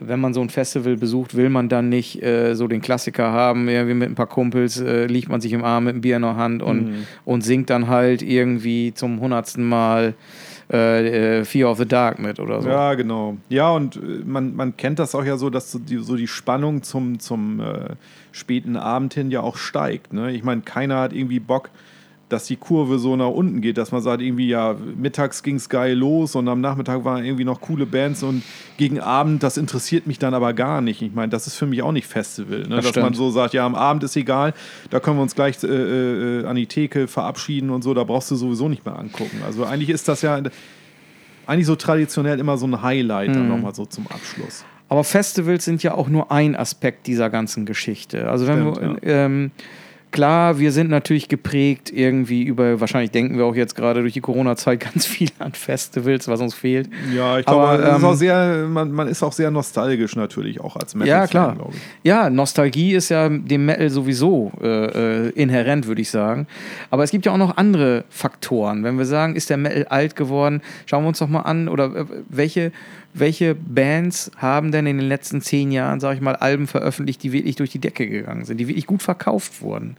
[0.07, 3.67] wenn man so ein Festival besucht, will man dann nicht äh, so den Klassiker haben,
[3.67, 6.21] irgendwie mit ein paar Kumpels, äh, liegt man sich im Arm mit einem Bier in
[6.23, 6.93] der Hand und, Mhm.
[7.25, 10.13] und singt dann halt irgendwie zum hundertsten Mal
[10.71, 12.69] äh, äh, Fear of the Dark mit oder so.
[12.69, 13.37] Ja, genau.
[13.49, 16.27] Ja, und äh, man, man kennt das auch ja so, dass so die, so die
[16.27, 17.95] Spannung zum, zum äh,
[18.31, 20.13] späten Abend hin ja auch steigt.
[20.13, 20.31] Ne?
[20.31, 21.69] Ich meine, keiner hat irgendwie Bock,
[22.33, 25.69] dass die Kurve so nach unten geht, dass man sagt, irgendwie, ja, mittags ging es
[25.69, 28.43] geil los und am Nachmittag waren irgendwie noch coole Bands und
[28.77, 31.01] gegen Abend, das interessiert mich dann aber gar nicht.
[31.01, 32.63] Ich meine, das ist für mich auch nicht Festival.
[32.63, 32.77] Ne?
[32.77, 34.53] Das Dass man so sagt, ja, am Abend ist egal,
[34.89, 38.31] da können wir uns gleich äh, äh, an die Theke verabschieden und so, da brauchst
[38.31, 39.41] du sowieso nicht mehr angucken.
[39.45, 40.41] Also eigentlich ist das ja
[41.45, 43.33] eigentlich so traditionell immer so ein Highlight Mhm.
[43.33, 44.65] dann nochmal so zum Abschluss.
[44.89, 48.29] Aber Festivals sind ja auch nur ein Aspekt dieser ganzen Geschichte.
[48.29, 49.51] Also wenn Stimmt, wir, ähm,
[50.13, 54.21] klar, wir sind natürlich geprägt irgendwie über, wahrscheinlich denken wir auch jetzt gerade durch die
[54.21, 56.89] Corona-Zeit ganz viel an Festivals, was uns fehlt.
[57.13, 60.15] Ja, ich Aber, glaube, es ist ähm, auch sehr, man, man ist auch sehr nostalgisch
[60.15, 61.57] natürlich, auch als Metal Ja, klar.
[62.03, 64.67] Ja, Nostalgie ist ja dem Metal sowieso äh,
[65.27, 66.47] äh, inhärent, würde ich sagen.
[66.89, 68.83] Aber es gibt ja auch noch andere Faktoren.
[68.83, 71.85] Wenn wir sagen, ist der Metal alt geworden, schauen wir uns doch mal an, oder
[71.95, 72.71] äh, welche,
[73.13, 77.31] welche Bands haben denn in den letzten zehn Jahren, sage ich mal, Alben veröffentlicht, die
[77.31, 79.97] wirklich durch die Decke gegangen sind, die wirklich gut verkauft wurden?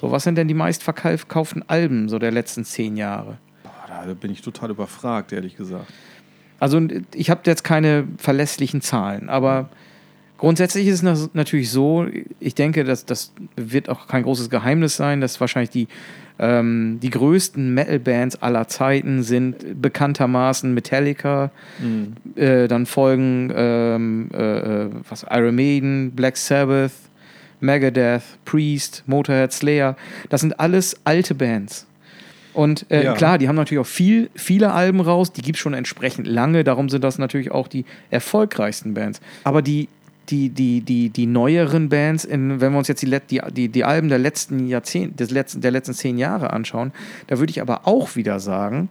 [0.00, 3.38] So, was sind denn die meistverkauften Alben so der letzten zehn Jahre?
[3.62, 5.86] Boah, da bin ich total überfragt, ehrlich gesagt.
[6.60, 6.80] Also
[7.14, 9.70] ich habe jetzt keine verlässlichen Zahlen, aber
[10.38, 12.06] grundsätzlich ist es natürlich so,
[12.40, 15.88] ich denke, dass das wird auch kein großes Geheimnis sein, dass wahrscheinlich die,
[16.38, 21.50] ähm, die größten Metal-Bands aller Zeiten sind bekanntermaßen Metallica,
[22.36, 24.38] äh, dann folgen ähm, äh,
[24.84, 26.92] äh, was, Iron Maiden, Black Sabbath,
[27.60, 29.96] Megadeth, Priest, Motorhead, Slayer.
[30.28, 31.86] Das sind alles alte Bands.
[32.54, 33.14] Und äh, Ja.
[33.14, 36.64] klar, die haben natürlich auch viel, viele Alben raus, die gibt es schon entsprechend lange,
[36.64, 39.20] darum sind das natürlich auch die erfolgreichsten Bands.
[39.44, 39.88] Aber die,
[40.28, 43.84] die, die, die, die neueren Bands, in, wenn wir uns jetzt die, die, die, die
[43.84, 46.92] Alben der letzten Jahrzehnte, des letzten, der letzten zehn Jahre anschauen,
[47.26, 48.88] da würde ich aber auch wieder sagen,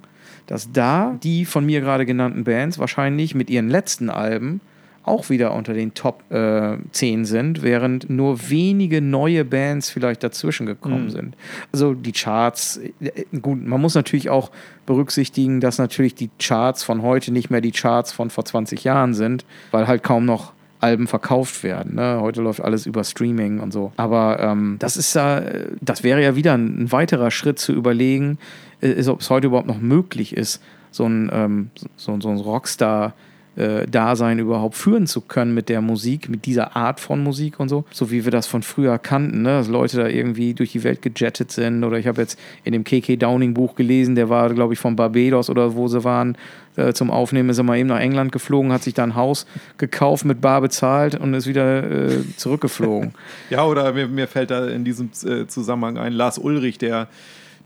[0.48, 4.62] dass da die von mir gerade genannten Bands wahrscheinlich mit ihren letzten Alben
[5.04, 10.66] auch wieder unter den Top äh, 10 sind, während nur wenige neue Bands vielleicht dazwischen
[10.66, 11.38] gekommen sind.
[11.72, 14.52] Also die Charts, äh, gut, man muss natürlich auch
[14.86, 19.14] berücksichtigen, dass natürlich die Charts von heute nicht mehr die Charts von vor 20 Jahren
[19.14, 21.96] sind, weil halt kaum noch Alben verkauft werden.
[21.96, 22.20] Ne?
[22.22, 23.92] Heute läuft alles über Streaming und so.
[23.98, 25.42] Aber ähm, das ist ja,
[25.82, 28.38] das wäre ja wieder ein, ein weiterer Schritt zu überlegen,
[28.82, 30.62] äh, ist, ob es heute überhaupt noch möglich ist,
[30.92, 33.14] so ein, ähm, so, so ein Rockstar
[33.58, 37.70] äh, Dasein überhaupt führen zu können mit der Musik, mit dieser Art von Musik und
[37.70, 37.86] so.
[37.92, 39.50] So wie wir das von früher kannten, ne?
[39.50, 41.84] dass Leute da irgendwie durch die Welt gejettet sind.
[41.84, 44.96] Oder ich habe jetzt in dem KK Downing Buch gelesen, der war, glaube ich, von
[44.96, 46.38] Barbados oder wo sie waren,
[46.78, 49.46] äh, zum Aufnehmen ist er mal eben nach England geflogen, hat sich da ein Haus
[49.78, 53.14] gekauft, mit Bar bezahlt und ist wieder äh, zurückgeflogen.
[53.50, 57.08] Ja, oder mir, mir fällt da in diesem äh, Zusammenhang ein, Lars Ulrich, der,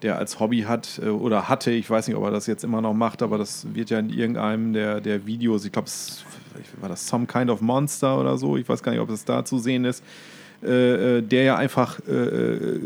[0.01, 2.81] der als Hobby hat äh, oder hatte, ich weiß nicht, ob er das jetzt immer
[2.81, 5.89] noch macht, aber das wird ja in irgendeinem der, der Videos, ich glaube,
[6.79, 9.43] war das Some Kind of Monster oder so, ich weiß gar nicht, ob es da
[9.43, 10.03] zu sehen ist,
[10.63, 12.79] äh, äh, der ja einfach äh, äh,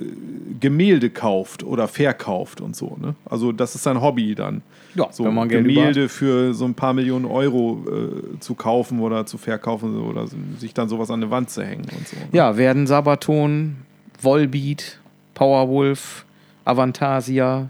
[0.61, 2.95] Gemälde kauft oder verkauft und so.
[3.01, 3.15] Ne?
[3.25, 4.61] Also das ist sein Hobby dann.
[4.95, 9.25] Ja, so wenn man Gemälde für so ein paar Millionen Euro äh, zu kaufen oder
[9.25, 10.25] zu verkaufen oder
[10.57, 12.15] sich dann sowas an eine Wand zu hängen und so.
[12.15, 12.27] ne?
[12.31, 13.75] Ja, werden Sabaton,
[14.21, 15.01] Volbeat,
[15.33, 16.25] Powerwolf,
[16.63, 17.69] Avantasia,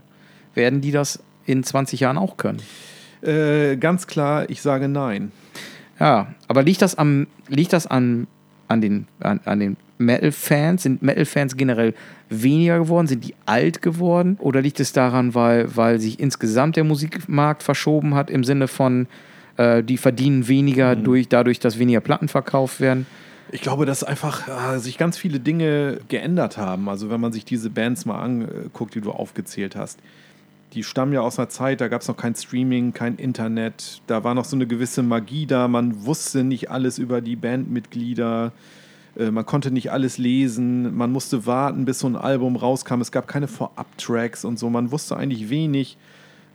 [0.53, 2.61] werden die das in 20 Jahren auch können?
[3.23, 5.31] Äh, ganz klar, ich sage nein.
[5.99, 8.27] Ja, aber liegt das am, liegt das an,
[8.67, 10.83] an den, an, an den Metal-Fans?
[10.83, 11.93] Sind Metal-Fans generell
[12.29, 13.07] weniger geworden?
[13.07, 14.37] Sind die alt geworden?
[14.39, 19.07] Oder liegt es daran, weil, weil sich insgesamt der Musikmarkt verschoben hat im Sinne von,
[19.57, 23.05] äh, die verdienen weniger durch, dadurch, dass weniger Platten verkauft werden?
[23.51, 26.89] Ich glaube, dass einfach äh, sich ganz viele Dinge geändert haben.
[26.89, 29.99] Also wenn man sich diese Bands mal anguckt, die du aufgezählt hast.
[30.73, 34.01] Die stammen ja aus einer Zeit, da gab es noch kein Streaming, kein Internet.
[34.07, 35.69] Da war noch so eine gewisse Magie da.
[35.69, 38.51] Man wusste nicht alles über die Bandmitglieder.
[39.17, 40.95] Äh, Man konnte nicht alles lesen.
[40.95, 43.01] Man musste warten, bis so ein Album rauskam.
[43.01, 44.69] Es gab keine Vorab-Tracks und so.
[44.69, 45.97] Man wusste eigentlich wenig.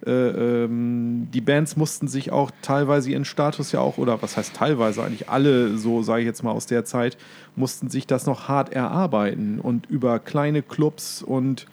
[0.06, 4.54] Äh, ähm, die Bands mussten sich auch teilweise ihren Status ja auch, oder was heißt
[4.54, 7.18] teilweise, eigentlich alle, so sage ich jetzt mal aus der Zeit,
[7.54, 11.66] mussten sich das noch hart erarbeiten und über kleine Clubs und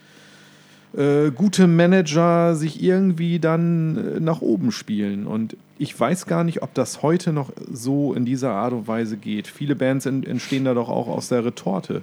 [0.98, 5.28] äh, gute Manager sich irgendwie dann äh, nach oben spielen.
[5.28, 9.16] Und ich weiß gar nicht, ob das heute noch so in dieser Art und Weise
[9.16, 9.48] geht.
[9.48, 12.02] Viele Bands en- entstehen da doch auch aus der Retorte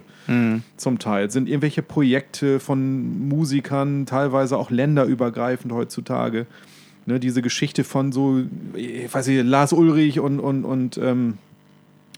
[0.77, 1.29] zum Teil.
[1.29, 6.45] Sind irgendwelche Projekte von Musikern, teilweise auch länderübergreifend heutzutage.
[7.05, 8.39] Ne, diese Geschichte von so,
[8.73, 11.37] ich weiß nicht, Lars Ulrich und, und, und ähm,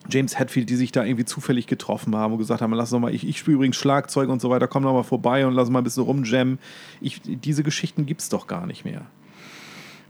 [0.10, 3.14] James Hetfield, die sich da irgendwie zufällig getroffen haben und gesagt haben, lass doch mal,
[3.14, 5.80] ich, ich spiele übrigens Schlagzeug und so weiter, komm doch mal vorbei und lass mal
[5.80, 6.60] ein bisschen rumjammen.
[7.02, 9.02] Ich, diese Geschichten gibt es doch gar nicht mehr.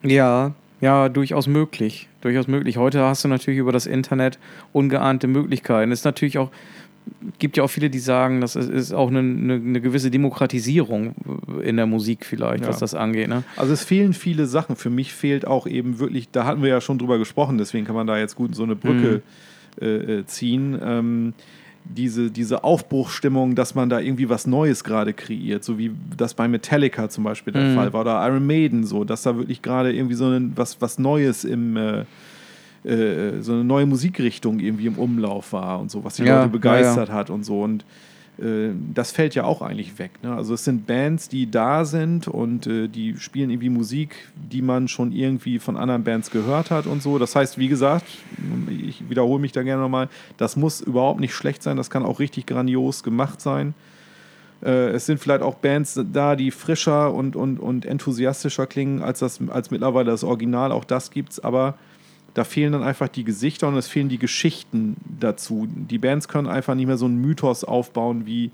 [0.04, 2.08] Ja, ja, durchaus möglich.
[2.22, 2.78] Durchaus möglich.
[2.78, 4.38] Heute hast du natürlich über das Internet
[4.74, 5.92] ungeahnte Möglichkeiten.
[5.92, 6.52] Es ist natürlich auch,
[7.40, 11.16] gibt ja auch viele, die sagen, das ist, auch eine, eine, eine gewisse Demokratisierung
[11.64, 12.70] in der Musik vielleicht, Ja.
[12.70, 13.28] was das angeht.
[13.30, 13.44] Ne?
[13.56, 14.76] Also es fehlen viele Sachen.
[14.76, 17.96] Für mich fehlt auch eben wirklich, da hatten wir ja schon drüber gesprochen, deswegen kann
[17.96, 19.22] man da jetzt gut so eine Brücke äh,
[19.82, 20.78] äh, ziehen.
[20.82, 21.34] Ähm,
[21.90, 26.48] diese, diese Aufbruchstimmung, dass man da irgendwie was Neues gerade kreiert, so wie das bei
[26.50, 27.76] Metallica zum Beispiel der Mhm.
[27.76, 31.00] Fall war, oder Iron Maiden, so, dass da wirklich gerade irgendwie so ein, was, was
[31.00, 32.04] Neues im äh,
[32.84, 36.52] äh, so eine neue Musikrichtung irgendwie im Umlauf war und so, was die Ja, Leute
[36.52, 37.64] begeistert hat und so.
[37.64, 37.86] Und äh,
[38.94, 40.12] das fällt ja auch eigentlich weg.
[40.22, 40.36] Ne?
[40.36, 44.88] Also es sind Bands, die da sind und äh, die spielen irgendwie Musik, die man
[44.88, 47.18] schon irgendwie von anderen Bands gehört hat und so.
[47.18, 48.06] Das heißt, wie gesagt,
[48.70, 52.20] ich wiederhole mich da gerne nochmal, das muss überhaupt nicht schlecht sein, das kann auch
[52.20, 53.74] richtig grandios gemacht sein.
[54.64, 59.18] Äh, es sind vielleicht auch Bands da, die frischer und, und, und enthusiastischer klingen als,
[59.20, 60.72] das, als mittlerweile das Original.
[60.72, 61.76] Auch das gibt's, aber
[62.38, 65.68] da fehlen dann einfach die Gesichter und es fehlen die Geschichten dazu.
[65.72, 68.52] Die Bands können einfach nicht mehr so einen Mythos aufbauen, wie,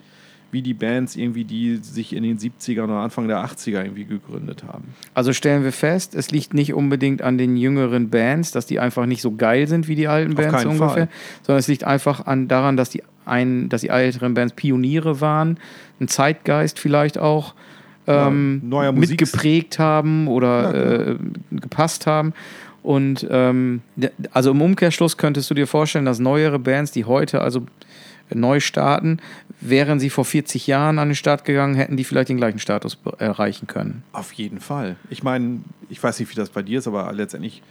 [0.51, 4.63] wie die Bands irgendwie, die sich in den 70ern oder Anfang der 80er irgendwie gegründet
[4.63, 4.85] haben.
[5.13, 9.05] Also stellen wir fest, es liegt nicht unbedingt an den jüngeren Bands, dass die einfach
[9.05, 11.09] nicht so geil sind wie die alten Bands ungefähr, Fall.
[11.41, 15.57] sondern es liegt einfach an, daran, dass die, ein, dass die älteren Bands Pioniere waren,
[15.99, 17.53] ein Zeitgeist vielleicht auch
[18.07, 21.17] Ja, ähm, Musik- mitgeprägt haben oder Ja, äh,
[21.51, 22.33] gepasst haben.
[22.83, 23.81] Und ähm,
[24.31, 27.65] also im Umkehrschluss könntest du dir vorstellen, dass neuere Bands, die heute also
[28.29, 29.19] neu starten,
[29.61, 32.97] wären sie vor 40 Jahren an den Start gegangen, hätten die vielleicht den gleichen Status
[33.17, 34.03] erreichen können.
[34.11, 34.97] Auf jeden Fall.
[35.09, 37.61] Ich meine, ich weiß nicht, wie das bei dir ist, aber letztendlich,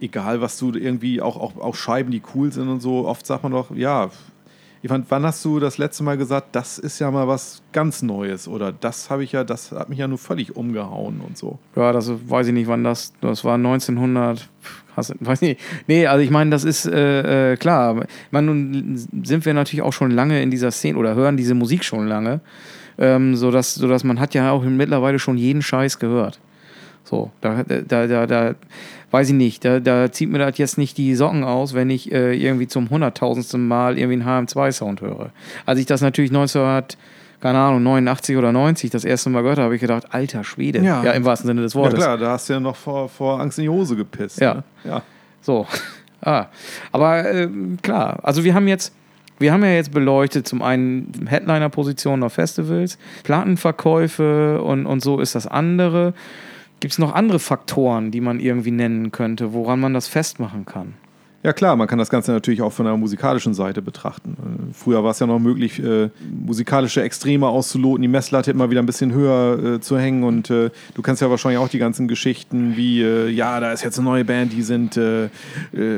[0.00, 3.42] egal was du irgendwie, auch, auch, auch Scheiben, die cool sind und so, oft sagt
[3.42, 4.10] man doch, ja,
[4.88, 8.46] fand, wann hast du das letzte Mal gesagt, das ist ja mal was ganz Neues
[8.46, 11.58] oder das habe ich ja, das hat mich ja nur völlig umgehauen und so.
[11.74, 14.48] Ja, das weiß ich nicht, wann das, das war 1900,
[14.96, 15.60] hast, weiß nicht.
[15.86, 18.02] Nee, also ich meine, das ist äh, äh, klar.
[18.02, 21.54] Ich meine, nun sind wir natürlich auch schon lange in dieser Szene oder hören diese
[21.54, 22.40] Musik schon lange,
[22.98, 26.40] ähm, sodass, sodass man hat ja auch mittlerweile schon jeden Scheiß gehört.
[27.06, 28.54] So, da, da, da, da
[29.12, 32.10] weiß ich nicht, da, da zieht mir das jetzt nicht die Socken aus, wenn ich
[32.10, 35.30] äh, irgendwie zum hunderttausendsten Mal irgendwie einen HM2-Sound höre.
[35.64, 36.98] Als ich das natürlich 1900,
[37.40, 40.80] keine Ahnung, 89 oder 90 das erste Mal gehört habe, habe ich gedacht, alter Schwede.
[40.80, 41.04] Ja.
[41.04, 42.00] ja im wahrsten Sinne des Ja Wortes.
[42.00, 44.40] klar, da hast du ja noch vor, vor Angst in die Hose gepisst.
[44.40, 44.54] Ja.
[44.54, 44.64] Ne?
[44.84, 45.02] ja.
[45.42, 45.66] So.
[46.22, 46.46] Ah.
[46.90, 48.92] Aber ähm, klar, also wir haben jetzt,
[49.38, 55.36] wir haben ja jetzt beleuchtet, zum einen Headliner-Positionen auf Festivals, Plattenverkäufe und, und so ist
[55.36, 56.14] das andere.
[56.80, 60.94] Gibt es noch andere Faktoren, die man irgendwie nennen könnte, woran man das festmachen kann?
[61.46, 64.36] Ja klar, man kann das Ganze natürlich auch von der musikalischen Seite betrachten.
[64.36, 66.10] Äh, Früher war es ja noch möglich, äh,
[66.44, 70.70] musikalische Extreme auszuloten, die Messlatte immer wieder ein bisschen höher äh, zu hängen und äh,
[70.94, 74.08] du kennst ja wahrscheinlich auch die ganzen Geschichten wie, äh, ja, da ist jetzt eine
[74.08, 75.28] neue Band, die sind äh,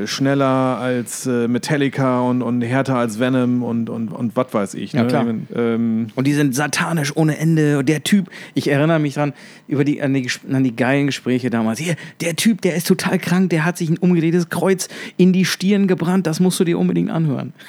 [0.05, 4.93] schneller als Metallica und, und härter als Venom und, und, und was weiß ich.
[4.93, 5.09] Ja, ne?
[5.09, 5.23] klar.
[5.23, 7.79] Ich mein, ähm, Und die sind satanisch ohne Ende.
[7.79, 9.33] Und der Typ, ich erinnere mich dran,
[9.67, 11.79] über die, an, die, an die geilen Gespräche damals.
[11.79, 15.38] Hier, der Typ, der ist total krank, der hat sich ein umgedrehtes Kreuz in die
[15.45, 17.53] Stirn gebrannt, das musst du dir unbedingt anhören.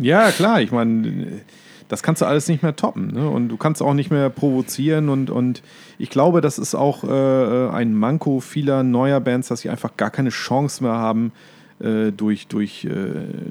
[0.00, 1.42] Ja, klar, ich meine,
[1.90, 3.12] das kannst du alles nicht mehr toppen.
[3.12, 3.28] Ne?
[3.28, 5.08] Und du kannst auch nicht mehr provozieren.
[5.08, 5.62] Und, und
[5.96, 10.10] ich glaube, das ist auch äh, ein Manko vieler neuer Bands, dass sie einfach gar
[10.10, 11.32] keine Chance mehr haben,
[11.80, 12.90] äh, durch, durch äh,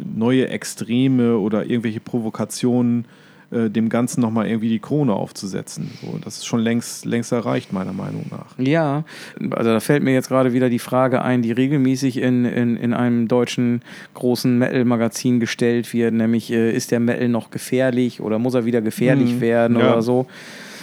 [0.05, 3.05] neue Extreme oder irgendwelche Provokationen
[3.51, 5.89] äh, dem Ganzen nochmal irgendwie die Krone aufzusetzen.
[6.01, 8.57] So, das ist schon längst, längst erreicht, meiner Meinung nach.
[8.57, 9.03] Ja,
[9.51, 12.93] also da fällt mir jetzt gerade wieder die Frage ein, die regelmäßig in, in, in
[12.93, 13.81] einem deutschen
[14.13, 18.81] großen Metal-Magazin gestellt wird, nämlich äh, ist der Metal noch gefährlich oder muss er wieder
[18.81, 19.91] gefährlich Mhm, werden ja.
[19.93, 20.27] oder so.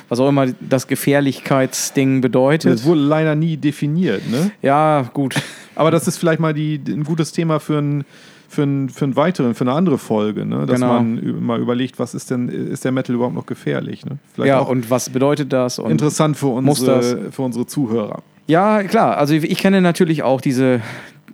[0.08, 2.72] Was auch immer das Gefährlichkeitsding bedeutet.
[2.72, 4.52] Das wurde leider nie definiert, ne?
[4.62, 5.34] Ja, gut.
[5.74, 8.04] Aber das ist vielleicht mal die, ein gutes Thema für einen
[8.48, 10.66] für einen, für einen weiteren, für eine andere Folge, ne?
[10.66, 10.94] dass Genau.
[10.94, 14.04] man mal überlegt, was ist denn, ist der Metal überhaupt noch gefährlich?
[14.06, 14.18] Ne?
[14.34, 15.78] Vielleicht Ja, und was bedeutet das?
[15.78, 18.22] Interessant für unsere, für unsere Zuhörer.
[18.46, 19.16] Ja, klar.
[19.16, 20.80] Also ich kenne natürlich auch diese,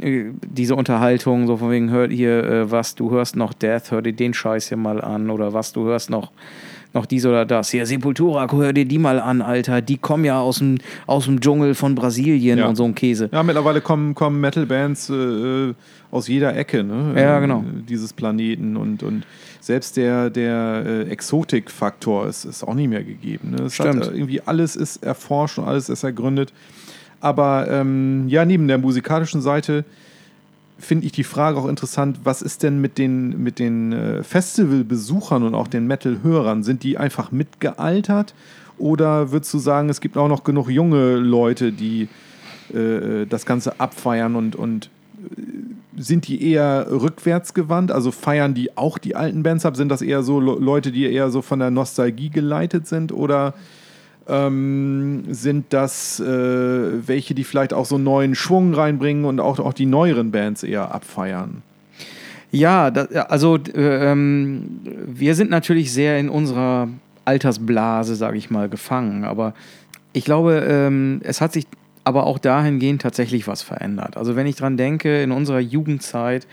[0.01, 4.01] äh, diese Unterhaltung, so von wegen, hör hier, äh, was, du hörst noch Death, hör
[4.03, 5.29] dir den Scheiß hier mal an.
[5.31, 6.31] Oder was, du hörst noch,
[6.95, 7.71] noch dies oder das.
[7.71, 9.81] Hier, Sepultura, hör dir die mal an, Alter.
[9.81, 12.67] Die kommen ja aus dem, aus dem Dschungel von Brasilien Ja.
[12.69, 13.29] und so ein Käse.
[13.33, 15.75] Ja, mittlerweile kommen, kommen Metal-Bands äh,
[16.11, 17.15] aus jeder Ecke ne?
[17.17, 17.65] Ja, äh, genau.
[17.89, 19.25] dieses Planeten und, und
[19.61, 23.51] selbst der, der äh, Exotik-Faktor ist, ist auch nicht mehr gegeben.
[23.53, 23.63] Ne?
[23.65, 24.07] Es Stimmt.
[24.07, 26.53] Hat, äh, irgendwie alles ist erforscht und alles ist ergründet.
[27.21, 29.85] Aber ähm, ja, neben der musikalischen Seite
[30.79, 35.43] finde ich die Frage auch interessant, was ist denn mit den, mit den äh, Festivalbesuchern
[35.43, 36.63] und auch den Metal-Hörern?
[36.63, 38.35] Sind die einfach mitgealtert?
[38.79, 42.09] Oder würdest du sagen, es gibt auch noch genug junge Leute, die
[42.75, 44.91] äh, das Ganze abfeiern und, und
[45.37, 47.93] äh, sind die eher rückwärts gewandt?
[47.93, 49.77] Also feiern die auch die alten Bands ab?
[49.77, 53.13] Sind das eher so Le- Leute, die eher so von der Nostalgie geleitet sind?
[53.13, 53.55] Oder
[54.29, 59.59] ähm, sind das äh, welche, die vielleicht auch so einen neuen Schwung reinbringen und auch,
[59.59, 61.63] auch die neueren Bands eher abfeiern?
[62.51, 66.89] Ja, da, ja, also äh, ähm, wir sind natürlich sehr in unserer
[67.25, 69.25] Altersblase, sage ich mal, gefangen.
[69.25, 69.55] Aber
[70.13, 71.67] ich glaube, ähm, es hat sich
[72.05, 74.17] aber auch dahingehend tatsächlich was verändert.
[74.17, 76.47] Also wenn ich dran denke, in unserer Jugendzeit,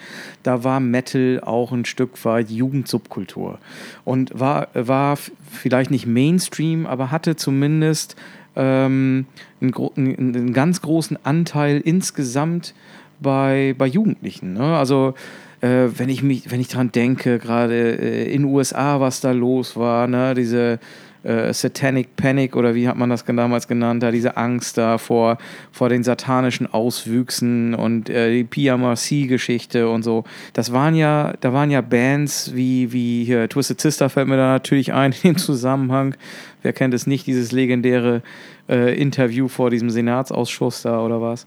[0.43, 3.59] da war Metal auch ein Stück weit Jugendsubkultur
[4.05, 5.17] und war, war
[5.51, 8.15] vielleicht nicht Mainstream, aber hatte zumindest
[8.55, 9.25] ähm,
[9.61, 12.73] einen, einen ganz großen Anteil insgesamt
[13.19, 14.53] bei, bei Jugendlichen.
[14.53, 14.77] Ne?
[14.77, 15.15] Also
[15.61, 19.31] äh, wenn ich mich, wenn ich dran denke, gerade äh, in den USA, was da
[19.31, 20.79] los war, ne, diese
[21.23, 25.37] äh, Satanic Panic oder wie hat man das damals genannt, da diese Angst da vor,
[25.71, 30.23] vor den satanischen Auswüchsen und äh, die PMRC-Geschichte und so.
[30.53, 34.53] Das waren ja, da waren ja Bands wie, wie hier Twisted Sister fällt mir da
[34.53, 36.15] natürlich ein in dem Zusammenhang.
[36.61, 38.21] Wer kennt es nicht, dieses legendäre
[38.67, 41.45] äh, Interview vor diesem Senatsausschuss da oder was?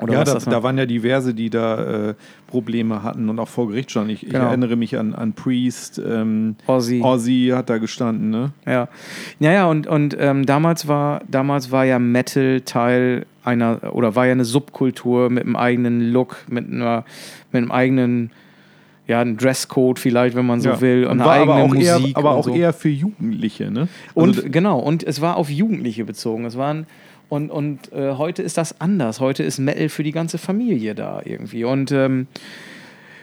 [0.00, 2.14] Oder ja, da, da waren ja diverse, die da äh,
[2.48, 4.10] Probleme hatten und auch vor Gericht standen.
[4.10, 4.46] Ich, ich Genau.
[4.48, 7.00] erinnere mich an, an Priest, ähm, Ozzy.
[7.02, 8.52] Ozzy hat da gestanden, ne?
[8.66, 8.88] Ja,
[9.40, 14.26] ja, ja und, und ähm, damals, war, damals war ja Metal Teil einer, oder war
[14.26, 17.04] ja eine Subkultur mit einem eigenen Look, mit, einer,
[17.52, 18.30] mit einem eigenen,
[19.06, 20.80] ja, einem Dresscode vielleicht, wenn man so Ja.
[20.82, 22.16] will, und, Und eine war aber eigene auch, eher, Musik.
[22.18, 22.54] aber und auch so.
[22.54, 23.88] eher für Jugendliche, ne?
[24.14, 26.44] Und Also, genau, und es war auf Jugendliche bezogen.
[26.44, 26.86] Es waren
[27.28, 29.20] und, und äh, heute ist das anders.
[29.20, 31.64] Heute ist Metal für die ganze Familie da irgendwie.
[31.64, 32.26] Und ähm,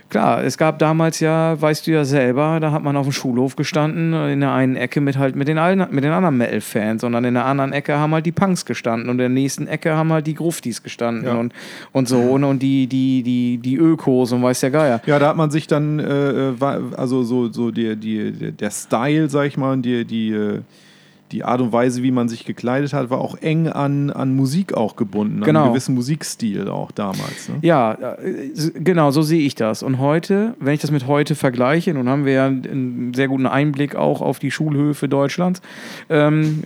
[0.09, 3.55] klar, es gab damals ja, weißt du ja selber, da hat man auf dem Schulhof
[3.55, 7.13] gestanden, in der einen Ecke mit halt mit den, allen, mit den anderen Metal-Fans und
[7.13, 9.95] dann in der anderen Ecke haben halt die Punks gestanden und in der nächsten Ecke
[9.95, 11.35] haben halt die Gruftis gestanden Ja.
[11.35, 11.53] und,
[11.93, 15.01] und so und, und die, die, die, die Ökos und weiß der Geier.
[15.05, 16.53] ja, da hat man sich dann, äh, äh,
[16.95, 20.59] also so, so die, die, der Style, sag ich mal, die, die, äh,
[21.33, 24.73] die Art und Weise, wie man sich gekleidet hat, war auch eng an, an Musik
[24.73, 25.63] auch gebunden, an Genau.
[25.63, 27.49] einen gewissen Musikstil auch damals.
[27.49, 27.55] Ne?
[27.61, 29.83] Ja, äh, genau, so sehe ich das.
[29.83, 33.47] Und heute, wenn ich das mit heute vergleiche, nun haben wir ja einen sehr guten
[33.47, 35.61] Einblick auch auf die Schulhöfe Deutschlands,
[36.09, 36.63] ähm,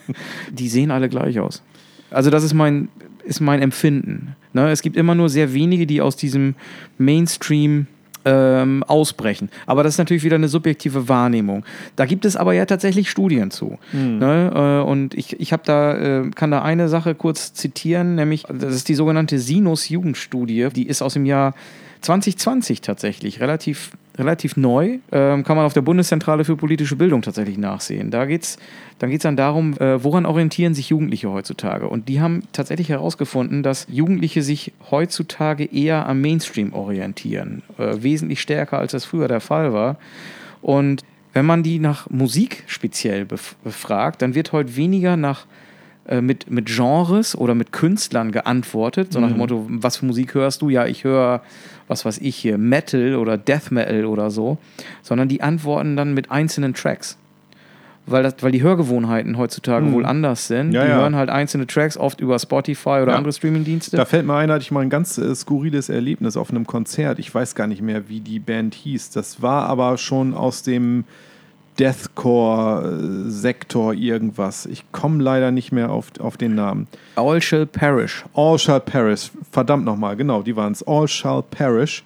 [0.52, 1.62] die sehen alle gleich aus.
[2.10, 2.88] Also das ist mein,
[3.24, 4.36] ist mein Empfinden.
[4.52, 4.70] Ne?
[4.70, 6.54] Es gibt immer nur sehr wenige, die aus diesem
[6.98, 7.88] Mainstream
[8.24, 9.50] ähm, ausbrechen.
[9.66, 11.64] Aber das ist natürlich wieder eine subjektive Wahrnehmung.
[11.96, 13.78] Da gibt es aber ja tatsächlich Studien zu.
[14.18, 14.52] Ne?
[14.54, 18.74] Äh, und ich, ich habe da, äh, kann da eine Sache kurz zitieren, nämlich das
[18.74, 20.68] ist die sogenannte Sinus-Jugendstudie.
[20.74, 21.54] Die ist aus dem Jahr
[22.00, 24.98] 2020 tatsächlich, relativ, relativ neu.
[25.12, 28.10] Ähm, kann man auf der Bundeszentrale für politische Bildung tatsächlich nachsehen.
[28.10, 28.58] Da geht's,
[28.98, 31.88] dann geht es dann darum, äh, woran orientieren sich Jugendliche heutzutage?
[31.88, 37.62] Und die haben tatsächlich herausgefunden, dass Jugendliche sich heutzutage eher am Mainstream orientieren.
[37.78, 39.98] Äh, wesentlich stärker, als das früher der Fall war.
[40.62, 45.46] Und wenn man die nach Musik speziell bef befragt, dann wird heute weniger nach
[46.06, 50.34] äh, mit, mit Genres oder mit Künstlern geantwortet, so nach dem Motto, was für Musik
[50.34, 50.68] hörst du?
[50.68, 51.42] Ja, ich höre,
[51.88, 54.58] was weiß ich hier, Metal oder Death Metal oder so,
[55.02, 57.16] sondern die antworten dann mit einzelnen Tracks.
[58.06, 60.72] Weil, das, weil die Hörgewohnheiten heutzutage wohl anders sind.
[60.72, 60.96] Ja, die ja.
[60.96, 63.16] hören halt einzelne Tracks, oft über Spotify oder Ja.
[63.16, 63.96] andere Streamingdienste.
[63.96, 67.18] Da fällt mir ein, hatte ich mal ein ganz äh, skurriles Erlebnis auf einem Konzert.
[67.18, 69.08] Ich weiß gar nicht mehr, wie die Band hieß.
[69.10, 71.04] Das war aber schon aus dem
[71.78, 74.66] Deathcore-Sektor irgendwas.
[74.66, 76.86] Ich komme leider nicht mehr auf, auf den Namen.
[77.16, 78.24] All Shall Perish.
[78.34, 79.30] All Shall Perish.
[79.50, 80.86] Verdammt nochmal, genau, die waren es.
[80.86, 82.04] All Shall Perish.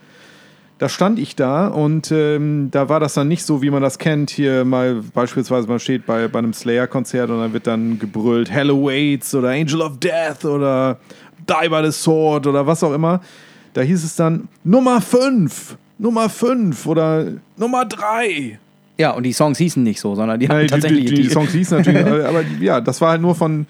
[0.78, 3.98] Da stand ich da und ähm, da war das dann nicht so, wie man das
[3.98, 4.30] kennt.
[4.30, 8.84] Hier mal beispielsweise, man steht bei, bei einem Slayer-Konzert und dann wird dann gebrüllt Hello
[8.84, 10.98] Waits oder Angel of Death oder
[11.48, 13.20] Die by the Sword oder was auch immer.
[13.72, 17.26] Da hieß es dann Nummer 5, Nummer 5 oder
[17.56, 18.60] Nummer 3.
[18.98, 21.28] Ja, und die Songs hießen nicht so, sondern die hatten Nein, die, tatsächlich die, die
[21.28, 23.66] Songs hießen natürlich, aber ja, das war halt nur von,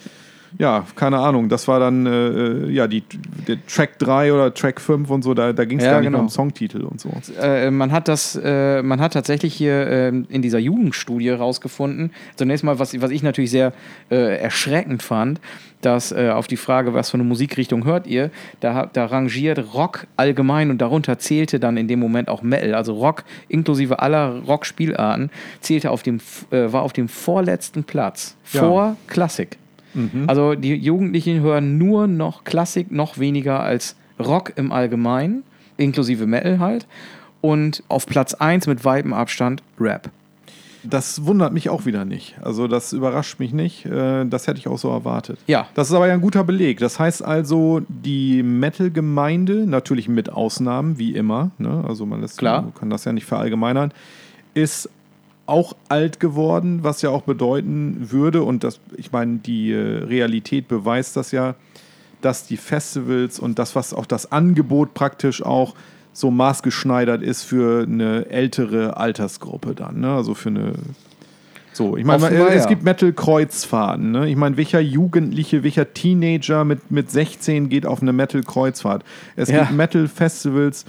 [0.57, 3.03] ja, keine Ahnung, das war dann, äh, ja, die,
[3.47, 6.07] der Track 3 oder Track 5 und so, da, da ging es Ja, gar nicht
[6.07, 6.19] genau.
[6.19, 7.11] mehr um Songtitel und so.
[7.41, 12.13] äh, man hat das, äh, man hat tatsächlich hier ähm, in dieser Jugendstudie rausgefunden.
[12.37, 13.73] Zunächst mal, was, was ich natürlich sehr
[14.11, 15.41] äh, erschreckend fand,
[15.81, 18.31] dass äh, auf die Frage, was für eine Musikrichtung hört ihr,
[18.61, 22.95] da, da rangiert Rock allgemein und darunter zählte dann in dem Moment auch Metal, also
[22.95, 25.31] Rock inklusive aller Rock-Spielarten,
[25.61, 26.19] zählte auf dem,
[26.51, 28.63] äh, war auf dem vorletzten Platz Ja.
[28.63, 28.97] vor
[29.99, 30.29] Klassik.
[30.29, 35.43] Also die Jugendlichen hören nur noch Klassik, noch weniger als Rock im Allgemeinen.
[35.77, 36.87] inklusive Metal halt.
[37.41, 40.11] Und auf Platz 1 mit weitem Abstand Rap.
[40.85, 42.37] Das wundert mich auch wieder nicht.
[42.43, 43.85] Also das überrascht mich nicht.
[43.85, 45.39] Äh, Das hätte ich auch so erwartet.
[45.47, 45.67] Ja.
[45.75, 46.79] Das ist aber ja ein guter Beleg.
[46.79, 51.85] Das heißt also, die Metal-Gemeinde, natürlich mit Ausnahmen, wie immer, ne?
[51.87, 52.73] also man lässt, Klar.
[52.79, 53.93] kann das ja nicht verallgemeinern,
[54.55, 54.89] ist
[55.49, 60.69] auch alt geworden, was ja auch bedeuten würde, und das, ich meine, die äh, Realität
[60.69, 61.55] beweist das ja,
[62.21, 65.75] dass die Festivals und das, was auch das Angebot praktisch auch
[66.13, 70.15] so maßgeschneidert ist für eine ältere Altersgruppe dann, ne?
[70.15, 70.73] also für eine
[71.79, 72.69] so, ich meine, es ja.
[72.69, 74.11] gibt Metal-Kreuzfahrten.
[74.11, 74.29] Ne?
[74.29, 79.05] Ich meine, welcher Jugendliche, welcher Teenager mit, mit 16 geht auf eine Metal-Kreuzfahrt?
[79.37, 79.61] Es Ja.
[79.61, 80.87] gibt Metal-Festivals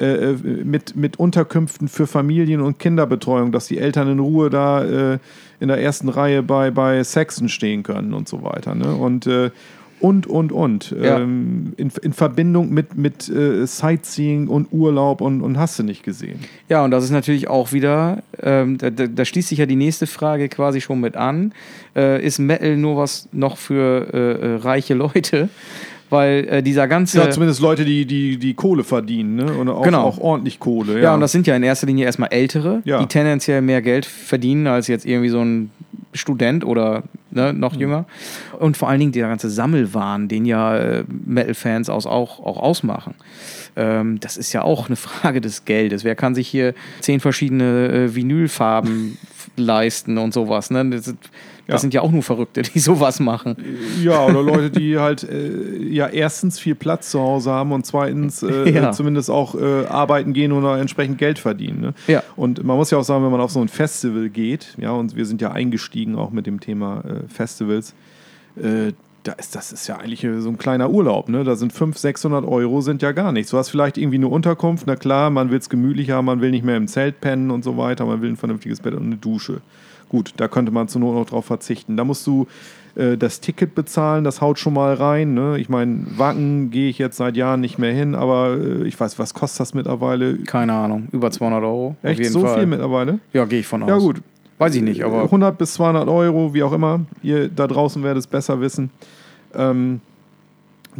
[0.00, 4.84] äh, äh, mit, mit Unterkünften für Familien- und Kinderbetreuung, dass die Eltern in Ruhe da
[5.14, 5.18] äh,
[5.60, 8.74] in der ersten Reihe bei, bei Saxon stehen können und so weiter.
[8.74, 8.94] Ne?
[8.94, 9.50] Und, äh,
[10.00, 10.94] und, und, und.
[11.02, 11.18] Ja.
[11.18, 16.04] Ähm, in, in Verbindung mit, mit äh, Sightseeing und Urlaub und, und hast du nicht
[16.04, 16.38] gesehen.
[16.68, 19.76] Ja, und das ist natürlich auch wieder, ähm, da, da, da schließt sich ja die
[19.76, 21.52] nächste Frage quasi schon mit an.
[21.96, 25.48] Äh, ist Metal nur was noch für äh, äh, reiche Leute?
[26.10, 27.18] Weil äh, dieser ganze.
[27.18, 29.52] Ja, zumindest Leute, die, die, die Kohle verdienen, ne?
[29.52, 30.04] Und auch, Genau.
[30.04, 30.94] auch ordentlich Kohle.
[30.94, 32.98] Ja, Ja, und das sind ja in erster Linie erstmal Ältere, Ja.
[33.00, 35.70] die tendenziell mehr Geld verdienen als jetzt irgendwie so ein
[36.14, 37.80] Student oder ne, noch Mhm.
[37.80, 38.04] jünger.
[38.58, 43.14] Und vor allen Dingen der ganze Sammelwahn, den ja äh, Metal-Fans auch, auch ausmachen.
[43.76, 46.04] Ähm, das ist ja auch eine Frage des Geldes.
[46.04, 49.18] Wer kann sich hier zehn verschiedene äh, Vinylfarben
[49.56, 50.70] leisten und sowas?
[50.70, 50.88] Ne?
[50.88, 51.14] Das,
[51.68, 51.78] sind- das Ja.
[51.80, 53.56] sind ja auch nur Verrückte, die sowas machen.
[54.02, 58.42] ja, oder Leute, die halt äh, ja erstens viel Platz zu Hause haben und zweitens
[58.42, 58.92] äh, Ja.
[58.92, 61.80] zumindest auch äh, arbeiten gehen und auch entsprechend Geld verdienen.
[61.80, 61.94] Ne?
[62.06, 62.22] Ja.
[62.36, 65.14] Und man muss ja auch sagen, wenn man auf so ein Festival geht, ja, und
[65.14, 67.94] wir sind ja eingestiegen auch mit dem Thema äh, Festivals,
[68.56, 68.92] äh,
[69.24, 71.44] da ist, das ist ja eigentlich äh, so ein kleiner Urlaub, ne?
[71.44, 73.50] Da sind 500, 600 Euro sind ja gar nichts.
[73.50, 76.50] Du hast vielleicht irgendwie eine Unterkunft, na klar, man will es gemütlich haben, man will
[76.50, 79.16] nicht mehr im Zelt pennen und so weiter, man will ein vernünftiges Bett und eine
[79.16, 79.60] Dusche.
[80.08, 81.96] Gut, da könnte man zur Not noch drauf verzichten.
[81.96, 82.46] Da musst du
[82.94, 85.34] äh, das Ticket bezahlen, das haut schon mal rein.
[85.34, 85.58] Ne?
[85.58, 89.18] Ich meine, Wacken gehe ich jetzt seit Jahren nicht mehr hin, aber äh, ich weiß,
[89.18, 90.38] was kostet das mittlerweile?
[90.38, 91.96] Keine Ahnung, über 200 Euro.
[92.02, 92.58] Echt so Fall.
[92.58, 93.20] viel mittlerweile?
[93.32, 93.88] Ja, gehe ich von aus.
[93.88, 94.22] Ja, gut.
[94.58, 97.02] Weiß ich nicht, aber 100 bis 200 Euro, wie auch immer.
[97.22, 98.90] Ihr da draußen werdet es besser wissen.
[99.54, 100.00] Ähm,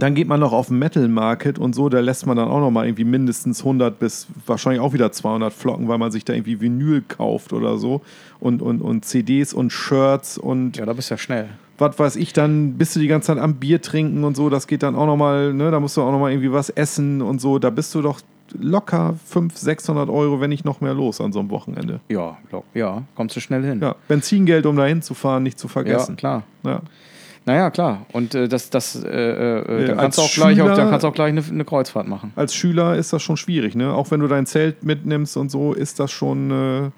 [0.02, 2.60] dann geht man noch auf den Metal Market und so, da lässt man dann auch
[2.60, 6.32] noch mal irgendwie mindestens 100 bis wahrscheinlich auch wieder 200 flocken, weil man sich da
[6.32, 8.02] irgendwie Vinyl kauft oder so
[8.40, 11.48] und, und, und CDs und Shirts und ja, da bist du ja schnell.
[11.78, 14.66] was weiß ich, dann bist du die ganze Zeit am Bier trinken und so, das
[14.66, 17.22] geht dann auch noch mal, ne, da musst du auch noch mal irgendwie was essen
[17.22, 18.20] und so, da bist du doch
[18.58, 22.00] locker 500, 600 Euro, wenn nicht noch mehr los an so einem Wochenende.
[22.08, 23.80] Ja, glaub, ja, kommst du schnell hin.
[23.82, 26.16] Ja, Benzingeld, um da hinzufahren, nicht zu Ja, vergessen.
[26.16, 26.44] klar.
[26.64, 26.80] Ja.
[27.48, 28.04] Naja, klar.
[28.12, 31.04] Und äh, das, das, äh, äh, Äh, dann, kannst du auch gleich, auch, dann kannst
[31.04, 32.30] du auch gleich eine, eine Kreuzfahrt machen.
[32.36, 33.90] Als Schüler ist das schon schwierig, ne?
[33.90, 36.92] Auch wenn du dein Zelt mitnimmst und so, ist das schon äh, eine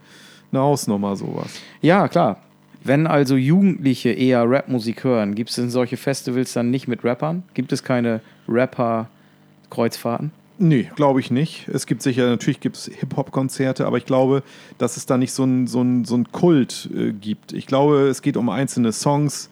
[0.53, 1.53] Hausnummer, sowas.
[1.83, 2.41] Ja, klar.
[2.83, 7.45] Wenn also Jugendliche eher Rapmusik hören, gibt es denn solche Festivals dann nicht mit Rappern?
[7.55, 10.33] Gibt es keine Rapper-Kreuzfahrten?
[10.59, 11.69] Nee, glaube ich nicht.
[11.69, 14.43] Es gibt sicher, natürlich gibt es Hip-Hop-Konzerte, aber ich glaube,
[14.79, 17.53] dass es da nicht so einen so ein, so ein Kult äh, gibt.
[17.53, 19.49] Ich glaube, es geht um einzelne Songs.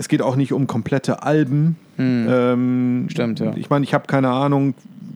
[0.00, 1.76] Es geht auch nicht um komplette Alben.
[1.98, 3.52] Ähm, Stimmt, ja.
[3.56, 4.72] Ich meine, ich habe keine Ahnung,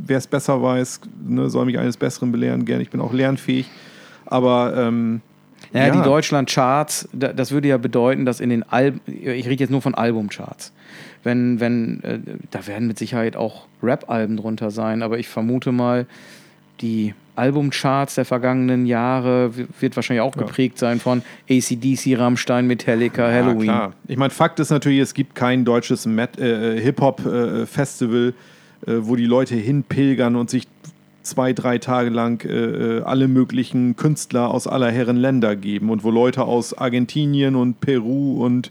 [0.06, 2.82] wer es besser weiß, ne, soll mich eines Besseren belehren, gerne.
[2.82, 3.70] Ich bin auch lernfähig.
[4.26, 5.22] Aber ähm,
[5.72, 5.92] Naja, Ja.
[6.02, 9.80] die Deutschland-Charts, da- das würde ja bedeuten, dass in den Alben, ich rede jetzt nur
[9.80, 10.72] von Albumcharts,
[11.24, 12.18] wenn, wenn, äh,
[12.50, 16.06] da werden mit Sicherheit auch Rap-Alben drunter sein, aber ich vermute mal,
[16.82, 23.66] die Albumcharts der vergangenen Jahre wird wahrscheinlich auch geprägt sein von ACDC, Rammstein, Metallica, Halloween.
[23.66, 23.92] Ja, klar.
[24.08, 28.34] Ich meine, Fakt ist natürlich, es gibt kein deutsches Met- äh, Hip-Hop-Festival,
[28.86, 30.66] äh, wo die Leute hinpilgern und sich
[31.22, 36.04] zwei, drei Tage lang äh, äh, alle möglichen Künstler aus aller Herren Länder geben und
[36.04, 38.70] wo Leute aus Argentinien und Peru und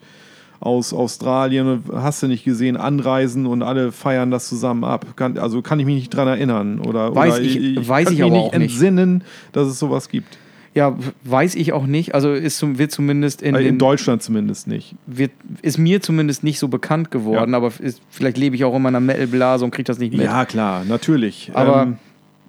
[0.65, 5.05] aus Australien, hast du nicht gesehen, anreisen und alle feiern das zusammen ab.
[5.15, 6.79] Kann, also kann ich mich nicht dran erinnern.
[6.79, 8.71] Oder, Weiß oder ich- weiß kann ich mich aber nicht auch nicht.
[8.71, 10.37] entsinnen, dass es sowas gibt.
[10.75, 12.15] Ja, weiß ich auch nicht.
[12.15, 14.95] Also ist, wird zumindest in, Also in den, Deutschland zumindest nicht.
[15.05, 15.29] wird,
[15.61, 17.57] ist mir zumindest nicht so bekannt geworden, Ja.
[17.57, 20.23] aber ist, vielleicht lebe ich auch in meiner Metal-Blase und kriege das nicht mit.
[20.23, 21.51] Ja, klar, natürlich.
[21.53, 21.97] Aber- ähm,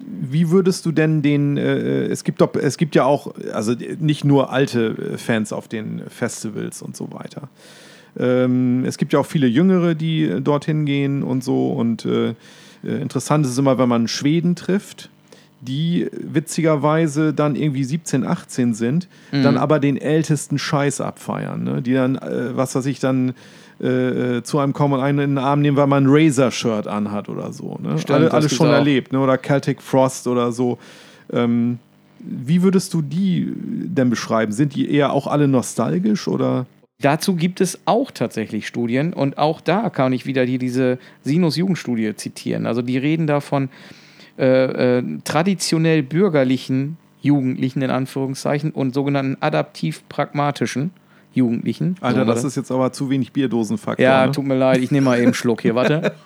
[0.07, 4.25] wie würdest du denn den, äh, es gibt doch, es gibt ja auch, also nicht
[4.25, 7.47] nur alte äh, Fans auf den Festivals und so weiter.
[8.17, 11.69] Ähm, es gibt ja auch viele Jüngere, die äh, dorthin gehen und so.
[11.69, 12.33] Und äh, äh,
[12.83, 15.09] interessant ist es immer, wenn man Schweden trifft,
[15.61, 21.63] die witzigerweise dann irgendwie 17, 18 sind, dann aber den ältesten Scheiß abfeiern.
[21.63, 21.81] Ne?
[21.81, 23.33] Die dann, äh, was weiß ich, dann
[23.79, 27.29] äh, zu einem kommen und einen in den Arm nehmen, weil man ein Razer-Shirt anhat
[27.29, 27.77] oder so.
[27.81, 27.97] Ne?
[27.97, 28.73] Stimmt, alle alles schon auch.
[28.73, 29.11] erlebt.
[29.11, 29.19] Ne?
[29.19, 30.77] Oder Celtic Frost oder so.
[31.31, 31.79] Ähm,
[32.19, 34.51] wie würdest du die denn beschreiben?
[34.51, 36.65] Sind die eher auch alle nostalgisch oder?
[37.01, 42.15] Dazu gibt es auch tatsächlich Studien und auch da kann ich wieder die, diese Sinus-Jugendstudie
[42.15, 42.65] zitieren.
[42.65, 43.69] Also die reden da von
[44.37, 50.91] äh, äh, traditionell bürgerlichen Jugendlichen in Anführungszeichen und sogenannten adaptiv-pragmatischen
[51.33, 51.95] Jugendlichen.
[51.99, 54.03] Alter, So, das ist jetzt aber zu wenig Bierdosenfaktor.
[54.03, 54.31] Ja, ne?
[54.31, 56.13] tut mir leid, ich nehme mal eben einen Schluck hier, warte.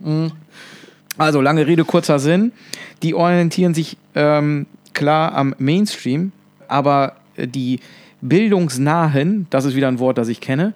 [0.00, 0.28] Mm.
[1.16, 2.52] Also, lange Rede, kurzer Sinn.
[3.02, 6.30] Die orientieren sich ähm, klar am Mainstream,
[6.68, 7.80] aber äh, die
[8.20, 10.74] bildungsnahen, das ist wieder ein Wort, das ich kenne,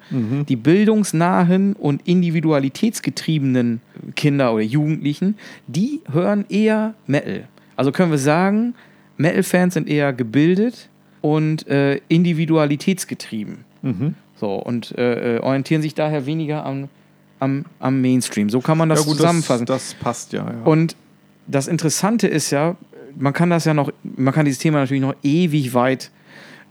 [0.48, 3.80] die bildungsnahen und individualitätsgetriebenen
[4.14, 5.36] Kinder oder Jugendlichen,
[5.66, 7.48] die hören eher Metal.
[7.76, 8.74] Also können wir sagen,
[9.16, 10.88] Metal-Fans sind eher gebildet
[11.20, 13.64] und äh, individualitätsgetrieben.
[14.36, 16.88] So, und äh, äh, orientieren sich daher weniger am,
[17.38, 18.50] am, am Mainstream.
[18.50, 19.66] So kann man das ja, gut, zusammenfassen.
[19.66, 20.44] Das, das passt ja.
[20.44, 20.62] ja.
[20.64, 20.96] Und
[21.46, 22.76] das Interessante ist ja,
[23.16, 26.10] man kann das ja noch, man kann dieses Thema natürlich noch ewig weit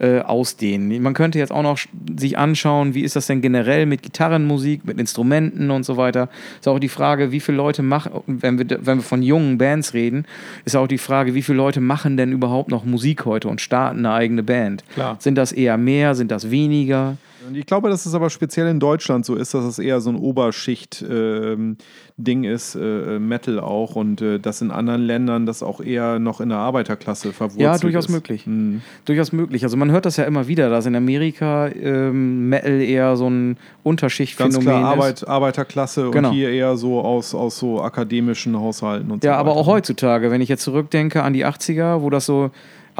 [0.01, 1.01] äh, ausdehnen.
[1.03, 1.79] Man könnte jetzt auch noch
[2.17, 6.27] sich anschauen, wie ist das denn generell mit Gitarrenmusik, mit Instrumenten und so weiter.
[6.59, 9.93] Ist auch die Frage, wie viele Leute machen, wenn wir, wenn wir von jungen Bands
[9.93, 10.25] reden,
[10.65, 13.99] ist auch die Frage, wie viele Leute machen denn überhaupt noch Musik heute und starten
[13.99, 14.83] eine eigene Band?
[14.95, 15.17] Klar.
[15.19, 17.17] Sind das eher mehr, sind das weniger?
[17.47, 20.09] Und ich glaube, dass es aber speziell in Deutschland so ist, dass es eher so
[20.11, 26.19] ein Oberschicht-Ding ist, äh, Metal auch, und äh, dass in anderen Ländern das auch eher
[26.19, 28.11] noch in der Arbeiterklasse verwurzelt Ja, durchaus ist.
[28.11, 28.45] möglich.
[28.47, 28.81] Mhm.
[29.05, 29.63] Durchaus möglich.
[29.63, 33.55] Also man hört das ja immer wieder, dass in Amerika ähm, Metal eher so ein
[33.55, 34.85] Ganz Unterschichtphänomen klar ist.
[34.99, 36.29] Arbeit, Arbeiterklasse Genau.
[36.29, 40.31] und hier eher so aus, aus so akademischen Haushalten und so Ja, aber auch heutzutage,
[40.31, 42.51] wenn ich jetzt zurückdenke an die 80er, wo das so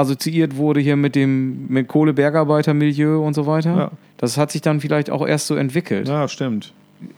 [0.02, 3.76] assoziiert wurde hier mit dem mit Kohlebergarbeitermilieu und so weiter.
[3.76, 3.92] Ja.
[4.18, 6.08] Das hat sich dann vielleicht auch erst so entwickelt.
[6.08, 6.74] Ja, stimmt.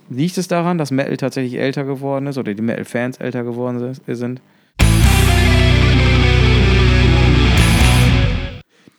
[0.08, 4.14] Liegt es daran, dass Metal tatsächlich älter geworden ist oder die Metal-Fans älter geworden si-
[4.14, 4.40] sind?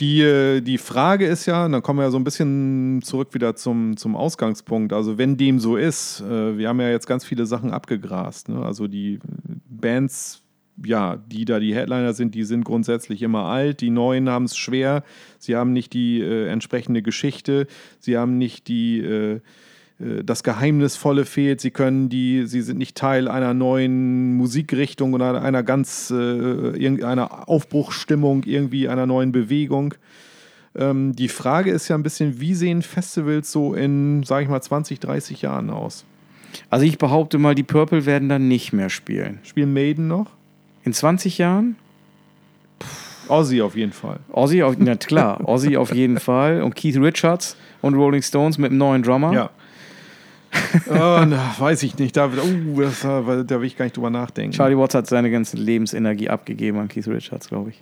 [0.01, 3.29] Die, äh, die Frage ist ja, und dann kommen wir ja so ein bisschen zurück
[3.33, 4.91] wieder zum, zum Ausgangspunkt.
[4.91, 8.49] Also, wenn dem so ist, äh, wir haben ja jetzt ganz viele Sachen abgegrast.
[8.49, 8.61] Ne?
[8.63, 9.19] Also, die
[9.69, 10.41] Bands,
[10.84, 13.82] ja, die da die Headliner sind, die sind grundsätzlich immer alt.
[13.82, 15.03] Die Neuen haben es schwer.
[15.39, 17.67] Sie haben nicht die äh, entsprechende Geschichte.
[17.99, 18.99] Sie haben nicht die.
[18.99, 19.39] Äh,
[19.99, 21.61] äh, das Geheimnisvolle fehlt.
[21.61, 27.47] Sie können die, sie sind nicht Teil einer neuen Musikrichtung oder einer ganz äh, irgendeiner
[27.47, 29.93] Aufbruchsstimmung, irgendwie einer neuen Bewegung.
[30.76, 34.61] Ähm, die Frage ist ja ein bisschen, wie sehen Festivals so in, sag ich mal,
[34.61, 36.05] 20, 30 Jahren aus?
[36.69, 39.39] Also ich behaupte mal, die Purple werden dann nicht mehr spielen.
[39.43, 40.32] Spielen Maiden noch?
[40.86, 41.75] In 20 Jahren?
[43.27, 44.19] Ozzy auf jeden Fall.
[44.31, 48.69] Ozzy, auf, na klar, Ozzy auf jeden Fall und Keith Richards und Rolling Stones mit
[48.69, 49.33] einem neuen Drummer.
[49.33, 49.49] Ja.
[50.89, 52.15] oh, na, weiß ich nicht.
[52.15, 54.55] Da, uh, das, da da will ich gar nicht drüber nachdenken.
[54.55, 57.81] Charlie Watts hat seine ganze Lebensenergie abgegeben an Keith Richards, glaube ich.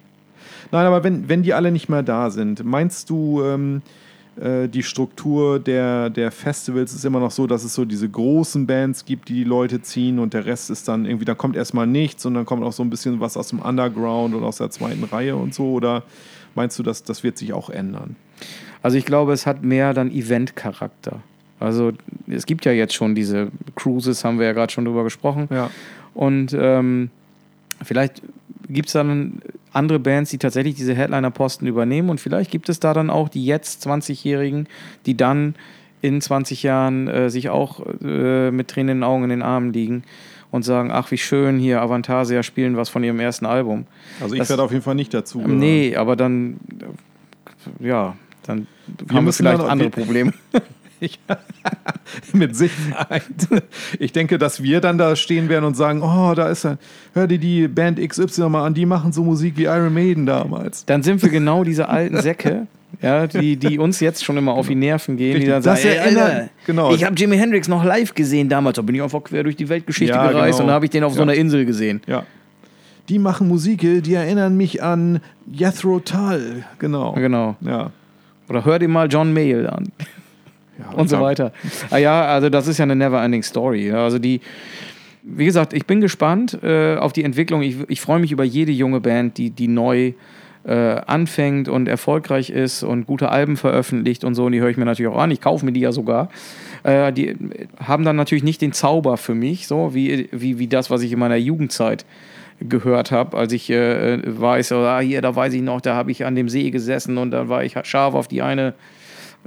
[0.71, 4.02] Nein, aber wenn, wenn die alle nicht mehr da sind, meinst du, ähm, äh,
[4.35, 9.05] die Struktur der, der Festivals ist immer noch so, dass es so diese großen Bands
[9.05, 12.25] gibt, die die Leute ziehen und der Rest ist dann irgendwie, da kommt erstmal nichts
[12.25, 15.03] und dann kommt auch so ein bisschen was aus dem Underground und aus der zweiten
[15.03, 15.71] Reihe und so?
[15.71, 16.01] Oder
[16.55, 18.15] meinst du, dass das wird sich auch ändern?
[18.81, 21.21] Also ich glaube, es hat mehr dann Event-Charakter.
[21.59, 21.93] Also
[22.27, 25.47] es gibt ja jetzt schon diese Cruises, haben wir ja gerade schon drüber gesprochen.
[25.51, 25.69] Ja.
[26.13, 27.09] Und ähm,
[27.83, 28.21] vielleicht
[28.67, 29.41] gibt es dann
[29.73, 32.09] andere Bands, die tatsächlich diese Headliner-Posten übernehmen.
[32.09, 34.67] Und vielleicht gibt es da dann auch die jetzt 20-Jährigen,
[35.05, 35.55] die dann
[36.01, 39.73] in 20 Jahren äh, sich auch äh, mit Tränen in den Augen in den Armen
[39.73, 40.03] liegen
[40.51, 43.85] und sagen, ach wie schön, hier Avantasia spielen was von ihrem ersten Album.
[44.21, 45.39] Also ich Das- werde auf jeden Fall nicht dazu.
[45.41, 46.57] Ähm, nee, aber dann,
[47.79, 48.15] ja,
[48.45, 48.67] dann
[49.11, 50.33] haben wir vielleicht dann- andere wir-
[51.09, 51.43] Probleme.
[52.33, 53.23] Mit Sicherheit.
[53.99, 56.77] Ich denke, dass wir dann da stehen werden und sagen, oh, da ist er.
[57.13, 60.85] Hör dir die Band XY mal an, die machen so Musik wie Iron Maiden damals.
[60.85, 62.67] Dann sind wir genau diese alten Säcke,
[63.01, 65.81] ja, die, die uns jetzt schon immer auf die Nerven gehen, die Richtig, dann das
[65.81, 66.93] sagen, ey, erinnert- Alter, genau.
[66.93, 69.67] ich habe Jimi Hendrix noch live gesehen damals, da bin ich einfach quer durch die
[69.69, 70.63] Weltgeschichte Ja, gereist genau.
[70.63, 71.23] und da habe ich den auf so Ja.
[71.23, 72.01] einer Insel gesehen.
[72.07, 72.23] Ja.
[73.09, 75.19] Die machen Musik, die erinnern mich an
[75.51, 76.63] Jethro Tull.
[76.79, 77.13] Genau.
[77.13, 77.55] Genau.
[77.61, 77.91] Ja.
[78.47, 79.89] Oder hör dir mal John Mayall an
[80.79, 81.51] ja und so weiter.
[81.89, 83.91] Ah ja, also das ist ja eine never-ending Story.
[83.91, 84.41] Also die,
[85.23, 87.61] wie gesagt, ich bin gespannt äh, auf die Entwicklung.
[87.61, 90.13] Ich, ich freue mich über jede junge Band, die, die neu
[90.65, 94.45] äh, anfängt und erfolgreich ist und gute Alben veröffentlicht und so.
[94.45, 95.31] Und die höre ich mir natürlich auch an.
[95.31, 96.29] Ich kaufe mir die ja sogar.
[96.83, 97.35] Äh, die
[97.79, 101.11] haben dann natürlich nicht den Zauber für mich, so wie, wie, wie das, was ich
[101.11, 102.05] in meiner Jugendzeit
[102.59, 106.11] gehört habe, als ich äh, weiß, so, ah, hier, da weiß ich noch, da habe
[106.11, 108.73] ich an dem See gesessen und da war ich scharf auf die eine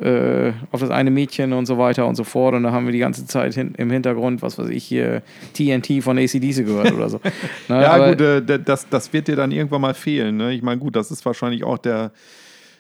[0.01, 2.55] äh, auf das eine Mädchen und so weiter und so fort.
[2.55, 5.23] Und da haben wir die ganze Zeit hin, im Hintergrund, was weiß ich hier,
[5.55, 7.21] TNT von ACDC gehört oder so.
[7.69, 10.37] Ne, Ja, gut, äh, das, das wird dir dann irgendwann mal fehlen.
[10.37, 10.53] Ne?
[10.53, 12.13] Ich meine, gut, das ist wahrscheinlich auch der,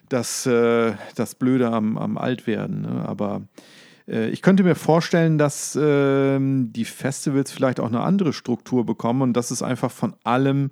[0.09, 2.83] das, äh, das Blöde am, am Altwerden.
[2.83, 3.05] Ne?
[3.07, 3.43] Aber
[4.09, 9.23] äh, ich könnte mir vorstellen, dass ähm, die Festivals vielleicht auch eine andere Struktur bekommen
[9.23, 10.71] und dass es einfach von allem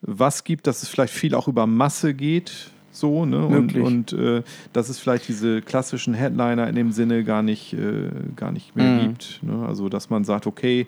[0.00, 2.71] was gibt, dass es vielleicht viel auch über Masse geht.
[2.94, 3.46] So, ne?
[3.46, 3.82] Und, Möglich.
[3.84, 4.42] und äh,
[4.74, 8.86] dass es vielleicht diese klassischen Headliner in dem Sinne gar nicht, äh, gar nicht mehr
[8.86, 9.00] Mhm.
[9.00, 9.40] gibt.
[9.42, 9.64] Ne?
[9.66, 10.86] Also, dass man sagt, okay,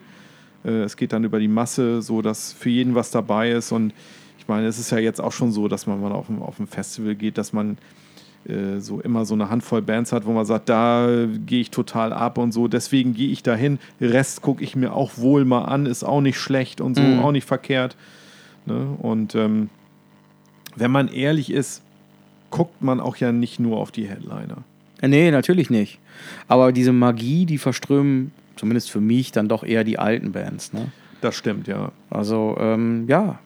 [0.64, 3.72] äh, es geht dann über die Masse, so dass für jeden was dabei ist.
[3.72, 3.94] Und
[4.38, 6.60] ich meine, es ist ja jetzt auch schon so, dass man mal auf ein, auf
[6.60, 7.78] ein Festival geht, dass man
[8.46, 11.70] äh, so immer so eine Handvoll Bands hat, wo man sagt, da äh, gehe ich
[11.70, 12.68] total ab und so.
[12.68, 13.78] Deswegen gehe ich dahin.
[14.02, 17.20] Rest gucke ich mir auch wohl mal an, ist auch nicht schlecht und so, Mhm.
[17.20, 17.96] auch nicht verkehrt.
[18.66, 18.88] Ne?
[19.00, 19.70] Und ähm,
[20.76, 21.82] wenn man ehrlich ist,
[22.54, 24.58] guckt man auch ja nicht nur auf die Headliner.
[25.02, 25.98] Äh, Nee, natürlich nicht.
[26.46, 30.72] Aber diese Magie, die verströmen, zumindest für mich, dann doch eher die alten Bands.
[30.72, 30.92] Ne?
[31.20, 31.90] Das stimmt, ja.
[32.10, 33.40] Also, ähm, ja,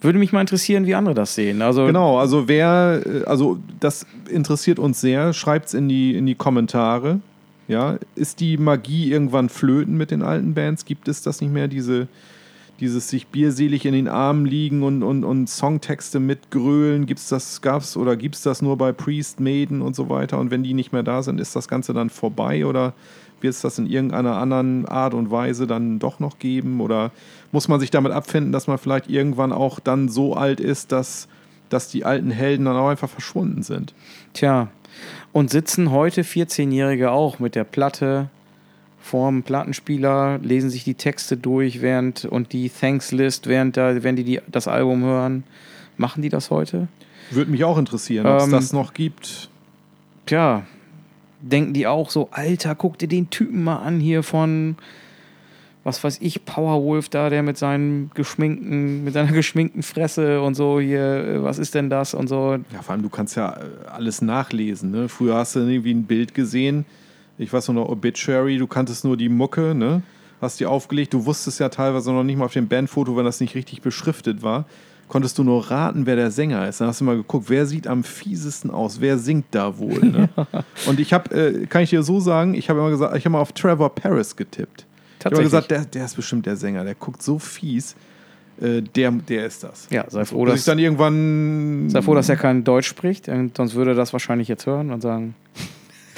[0.00, 1.62] würde mich mal interessieren, wie andere das sehen.
[1.62, 6.26] Also, Genau, also wer, äh, also das interessiert uns sehr, schreibt es in die, in
[6.26, 7.20] die Kommentare.
[7.68, 10.86] Ja, ist die Magie irgendwann flöten mit den alten Bands?
[10.86, 12.08] Gibt es das nicht mehr, diese,
[12.80, 17.06] dieses sich bierselig in den Armen liegen und, und, und Songtexte mitgrölen?
[17.06, 20.38] Gibt's das, gab's oder gibt es das nur bei Priest, Maiden und so weiter?
[20.38, 22.94] Und wenn die nicht mehr da sind, ist das Ganze dann vorbei oder
[23.40, 26.80] wird es das in irgendeiner anderen Art und Weise dann doch noch geben?
[26.80, 27.10] Oder
[27.52, 31.28] muss man sich damit abfinden, dass man vielleicht irgendwann auch dann so alt ist, dass,
[31.68, 33.94] dass die alten Helden dann auch einfach verschwunden sind?
[34.34, 34.68] Tja,
[35.32, 38.30] und sitzen heute 14-Jährige auch mit der Platte
[39.08, 44.24] vorm Plattenspieler, lesen sich die Texte durch während und die Thanks-List, während, da, während die,
[44.24, 45.44] die das Album hören.
[45.96, 46.88] Machen die das heute?
[47.30, 49.48] Würde mich auch interessieren, ob es Ähm, das noch gibt.
[50.26, 50.64] Tja,
[51.40, 54.76] denken die auch so, Alter, guck dir den Typen mal an hier von,
[55.84, 60.80] was weiß ich, Powerwolf da, der mit seinen geschminkten, mit seiner geschminkten Fresse und so
[60.80, 62.58] hier, äh, was ist denn das und so.
[62.72, 64.90] Ja, vor allem, du kannst ja äh, alles nachlesen.
[64.90, 65.08] Ne?
[65.08, 66.84] Früher hast du irgendwie ein Bild gesehen,
[67.38, 70.02] ich weiß noch, Obituary, du kanntest nur die Mucke, ne?
[70.40, 73.40] hast die aufgelegt, du wusstest ja teilweise noch nicht mal auf dem Bandfoto, wenn das
[73.40, 74.66] nicht richtig beschriftet war,
[75.08, 76.80] konntest du nur raten, wer der Sänger ist.
[76.80, 80.00] Dann hast du mal geguckt, wer sieht am fiesesten aus, wer singt da wohl.
[80.00, 80.28] Ne?
[80.86, 83.32] Und ich habe, äh, kann ich dir so sagen, ich habe immer gesagt, ich habe
[83.32, 84.86] mal auf Trevor Paris getippt.
[85.18, 87.96] Ich habe gesagt, der, der ist bestimmt der Sänger, der guckt so fies,
[88.60, 89.88] äh, der, der ist das.
[89.90, 93.26] ja, sei froh, dass, ich dann irgendwann sei froh, dass er kein Deutsch spricht,
[93.56, 95.34] sonst würde er das wahrscheinlich jetzt hören und sagen,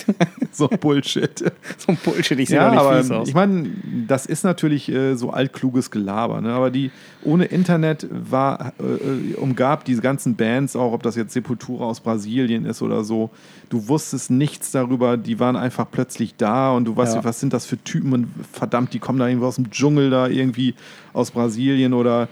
[0.52, 1.38] so Bullshit.
[1.78, 3.28] so ein Bullshit, ich sehe Ja, doch nicht aber fies aus.
[3.28, 3.70] ich meine,
[4.06, 6.40] das ist natürlich äh, so altkluges Gelaber.
[6.40, 6.52] Ne?
[6.52, 6.90] Aber die
[7.22, 12.64] ohne Internet war äh, umgab diese ganzen Bands auch, ob das jetzt Sepultura aus Brasilien
[12.64, 13.30] ist oder so.
[13.68, 15.16] Du wusstest nichts darüber.
[15.16, 17.24] Die waren einfach plötzlich da und du weißt, Ja.
[17.24, 20.26] was sind das für Typen und verdammt, die kommen da irgendwo aus dem Dschungel da
[20.28, 20.74] irgendwie
[21.12, 22.28] aus Brasilien oder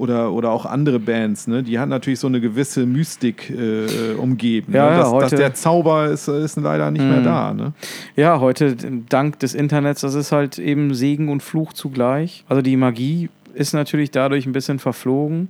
[0.00, 1.62] oder, oder auch andere Bands, ne?
[1.62, 4.72] die hatten natürlich so eine gewisse Mystik äh, umgeben.
[4.72, 4.90] Ja, ne?
[4.90, 7.24] ja, dass, dass heute- der Zauber ist, ist leider nicht mehr Mhm.
[7.24, 7.52] da.
[7.54, 7.72] Ne?
[8.16, 8.74] Ja, heute
[9.08, 12.44] dank des Internets, das ist halt eben Segen und Fluch zugleich.
[12.48, 15.48] Also die Magie ist natürlich dadurch ein bisschen verflogen,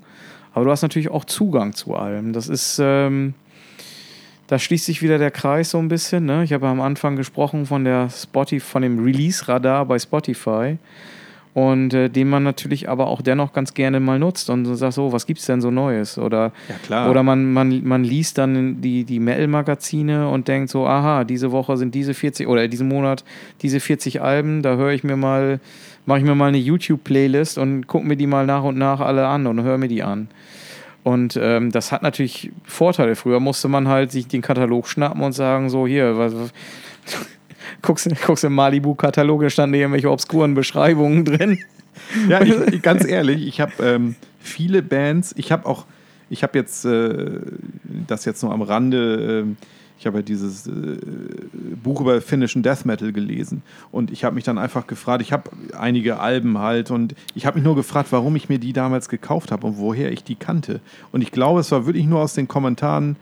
[0.53, 2.33] aber du hast natürlich auch Zugang zu allem.
[2.33, 3.35] Das ist, ähm,
[4.49, 6.25] da schließt sich wieder der Kreis so ein bisschen.
[6.25, 6.43] Ne?
[6.43, 10.77] Ich habe am Anfang gesprochen von der Spotify, von dem Release-Radar bei Spotify.
[11.53, 15.13] Und äh, den man natürlich aber auch dennoch ganz gerne mal nutzt und sagt, so,
[15.13, 16.17] was gibt's denn so Neues?
[16.17, 17.11] Oder Ja, klar.
[17.11, 21.77] oder man, man, man liest dann die, die Metal-Magazine und denkt so, aha, diese Woche
[21.77, 23.25] sind diese 40 oder diesen Monat
[23.63, 25.59] diese 40 Alben, da höre ich mir mal,
[26.07, 29.27] mache ich mir mal eine YouTube-Playlist und gucke mir die mal nach und nach alle
[29.27, 30.29] an und höre mir die an.
[31.03, 33.17] Und ähm, das hat natürlich Vorteile.
[33.17, 36.53] Früher musste man halt sich den Katalog schnappen und sagen, so hier, was, was
[37.83, 41.59] guckst, guckst im Malibu-Katalog, da standen irgendwelche obskuren Beschreibungen drin.
[42.29, 45.87] Ja, ich, ganz ehrlich, ich habe ähm, viele Bands, ich habe auch,
[46.29, 47.41] ich habe jetzt äh,
[48.07, 49.57] das jetzt nur am Rande, ähm,
[49.99, 50.99] ich habe ja dieses äh,
[51.83, 53.63] Buch über finnischen Death Metal gelesen
[53.93, 57.59] und ich habe mich dann einfach gefragt, ich habe einige Alben halt und ich habe
[57.59, 60.81] mich nur gefragt, warum ich mir die damals gekauft habe und woher ich die kannte.
[61.13, 63.17] Und ich glaube, es war wirklich nur aus den Kommentaren,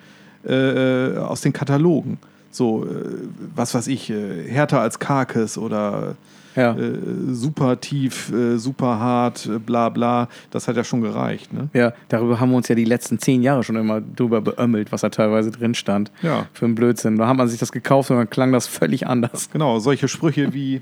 [0.47, 2.19] äh, aus den Katalogen.
[2.51, 2.89] So, äh,
[3.55, 6.17] was weiß ich, äh, härter als Carcass oder
[6.57, 6.73] Ja.
[6.77, 6.99] äh,
[7.31, 10.29] super tief, äh, super hart, äh, bla bla.
[10.51, 11.53] Das hat ja schon gereicht.
[11.53, 11.69] Ne?
[11.73, 15.03] Ja, darüber haben wir uns ja die letzten zehn Jahre schon immer drüber beömmelt, was
[15.03, 16.11] da teilweise drin stand.
[16.23, 16.47] Ja.
[16.53, 17.17] Für einen Blödsinn.
[17.17, 19.51] Da hat man sich das gekauft und dann klang das völlig anders.
[19.53, 20.81] Genau, solche Sprüche wie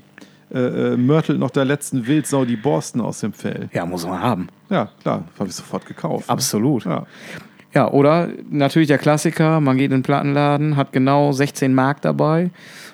[0.49, 3.69] äh, äh, mörtelt noch der letzten Wildsau die Borsten aus dem Fell.
[3.73, 4.47] Ja, muss man haben.
[4.69, 6.27] Ja, klar, habe ich sofort gekauft.
[6.27, 6.33] ne?
[6.33, 6.85] Absolut.
[6.85, 7.05] Ja,
[7.77, 12.49] Ja, oder natürlich der Klassiker, man geht in den Plattenladen, hat genau 16 Mark dabei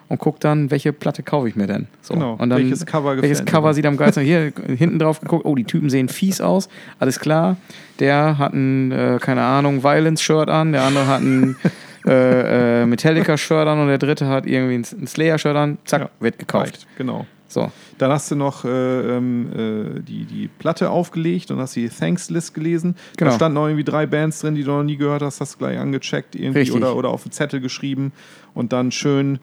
[0.09, 1.88] und guckt dann, welche Platte kaufe ich mir denn?
[2.01, 2.15] So.
[2.15, 2.34] Genau.
[2.34, 3.73] Und dann, Welches Cover welches Cover mir?
[3.75, 4.27] sieht am geilsten aus?
[4.27, 6.67] Hier hinten drauf geguckt, oh, die Typen sehen fies aus,
[6.99, 7.55] alles klar.
[7.99, 11.55] Der hat ein, äh, keine Ahnung, Violence-Shirt an, der andere hat ein
[12.06, 16.39] äh, äh, Metallica-Shirt an und der dritte hat irgendwie ein, Slayer-Shirt an, zack, Ja, wird
[16.39, 16.66] gekauft.
[16.66, 17.26] Reicht, genau.
[17.47, 17.72] So.
[17.99, 22.56] Dann hast du noch äh, ähm, äh, die, die Platte aufgelegt und hast die Thanks-List
[22.56, 22.95] gelesen.
[23.16, 23.30] Genau.
[23.30, 25.58] Da standen auch irgendwie drei Bands drin, die du noch nie gehört hast, hast du
[25.60, 26.76] gleich angecheckt irgendwie Richtig.
[26.76, 28.12] oder, oder auf den Zettel geschrieben
[28.56, 29.38] und dann schön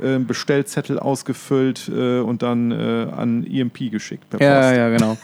[0.00, 4.76] äh, Bestellzettel ausgefüllt äh, und dann äh, an EMP geschickt per Ja, Post.
[4.76, 5.16] ja, genau.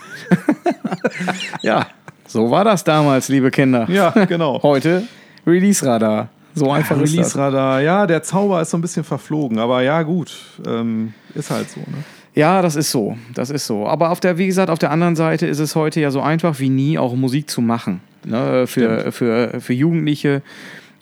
[1.63, 1.87] ja,
[2.27, 3.89] so war das damals, liebe Kinder.
[3.89, 4.61] Ja, genau.
[4.65, 5.05] Heute
[5.47, 6.29] Release-Radar.
[6.55, 7.13] So einfach ist das.
[7.13, 10.33] Release-Radar, ja, der Zauber ist so ein bisschen verflogen, aber ja, gut,
[10.67, 11.81] ähm, ist halt so.
[11.81, 12.05] Ne?
[12.35, 13.17] Ja, das ist so.
[13.35, 13.87] Das ist so.
[13.87, 16.61] Aber auf der, wie gesagt, auf der anderen Seite ist es heute ja so einfach
[16.61, 18.01] wie nie, auch Musik zu machen.
[18.25, 18.67] Ne?
[18.67, 20.43] Für, für, für Jugendliche.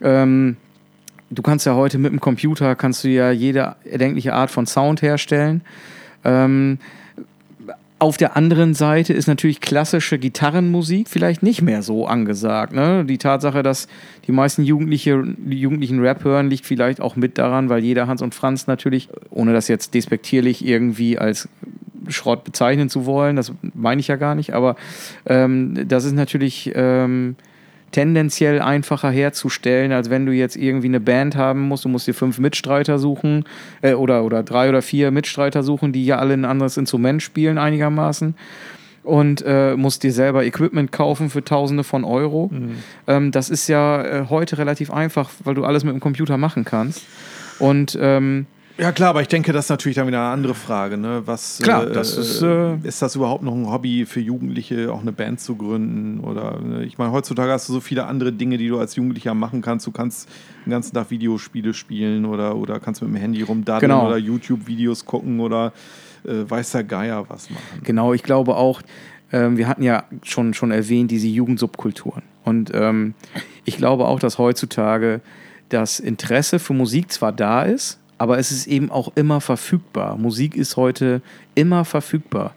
[0.03, 0.57] Ähm,
[1.31, 5.03] du kannst ja heute mit dem Computer kannst du ja jede erdenkliche Art von Sound
[5.03, 5.63] herstellen.
[6.25, 6.79] Ähm,
[8.01, 12.73] auf der anderen Seite ist natürlich klassische Gitarrenmusik vielleicht nicht mehr so angesagt.
[12.73, 13.05] Ne?
[13.05, 13.89] Die Tatsache, dass
[14.27, 18.23] die meisten Jugendliche, die Jugendlichen Rap hören, liegt vielleicht auch mit daran, weil jeder Hans
[18.23, 21.49] und Franz natürlich, ohne das jetzt despektierlich irgendwie als
[22.09, 24.77] Schrott bezeichnen zu wollen, das meine ich ja gar nicht, aber
[25.27, 27.37] ähm, das ist natürlich ähm,
[27.93, 31.85] tendenziell einfacher herzustellen, als wenn du jetzt irgendwie eine Band haben musst.
[31.85, 33.45] Du musst dir fünf Mitstreiter suchen
[33.83, 37.59] äh, oder, oder drei oder vier Mitstreiter suchen, die ja alle ein anderes Instrument spielen
[37.59, 38.35] einigermaßen.
[39.03, 42.51] Und äh, musst dir selber Equipment kaufen für Tausende von Euro.
[43.07, 46.65] Ähm, das ist ja äh, heute relativ einfach, weil du alles mit dem Computer machen
[46.67, 47.07] kannst.
[47.59, 48.47] Und ähm,
[48.81, 50.97] Ja klar, aber ich denke, das ist natürlich dann wieder eine andere Frage.
[50.97, 51.21] Ne?
[51.27, 55.13] Was, Klar, das ist, äh, ist das überhaupt noch ein Hobby für Jugendliche, auch eine
[55.13, 56.21] Band zu gründen?
[56.21, 56.85] Oder ne?
[56.85, 59.87] ich meine, heutzutage hast du so viele andere Dinge, die du als Jugendlicher machen kannst.
[59.87, 60.31] Du kannst
[60.65, 64.07] den ganzen Tag Videospiele spielen oder, oder kannst mit dem Handy rumdaddeln Genau.
[64.07, 65.75] oder YouTube-Videos gucken oder
[66.25, 67.83] äh, weiß der Geier was machen.
[67.85, 68.81] Genau, ich glaube auch,
[69.31, 72.23] ähm, wir hatten ja schon, schon erwähnt, diese Jugendsubkulturen.
[72.45, 73.13] Und ähm,
[73.67, 75.21] ich glaube auch, dass heutzutage
[75.69, 80.19] das Interesse für Musik zwar da ist, aber es ist eben auch immer verfügbar.
[80.19, 81.23] Musik ist heute
[81.55, 82.53] immer verfügbar.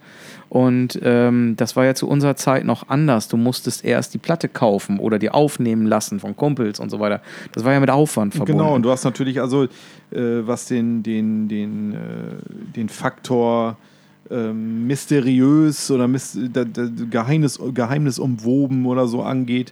[0.49, 3.29] Und ähm, das war ja zu unserer Zeit noch anders.
[3.29, 7.21] Du musstest erst die Platte kaufen oder die aufnehmen lassen von Kumpels und so weiter.
[7.53, 8.59] Das war ja mit Aufwand verbunden.
[8.59, 9.69] Genau, und du hast natürlich also, äh,
[10.11, 11.97] was den, den, den, äh,
[12.75, 13.77] den Faktor
[14.29, 19.71] ähm, mysteriös oder mis da, da, Geheimnis, geheimnisumwoben oder so angeht,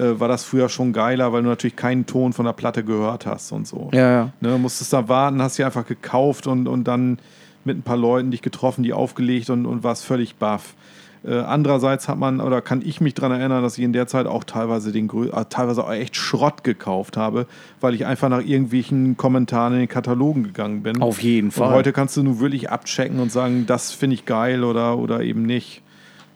[0.00, 3.26] äh, war das früher schon geiler, weil du natürlich keinen Ton von der Platte gehört
[3.26, 3.90] hast und so.
[3.92, 4.32] Ja, ja.
[4.40, 7.18] Ne, musstest da warten, hast sie einfach gekauft und, und dann
[7.64, 10.74] mit ein paar Leuten dich getroffen, die aufgelegt und, und warst völlig baff.
[11.22, 14.26] Äh, andererseits hat man, oder kann ich mich daran erinnern, dass ich in der Zeit
[14.26, 17.46] auch teilweise den äh, teilweise auch echt Schrott gekauft habe,
[17.82, 21.02] weil ich einfach nach irgendwelchen Kommentaren in den Katalogen gegangen bin.
[21.02, 21.68] Auf jeden Fall.
[21.68, 25.20] Und heute kannst du nur wirklich abchecken und sagen, das finde ich geil oder, oder
[25.20, 25.82] eben nicht.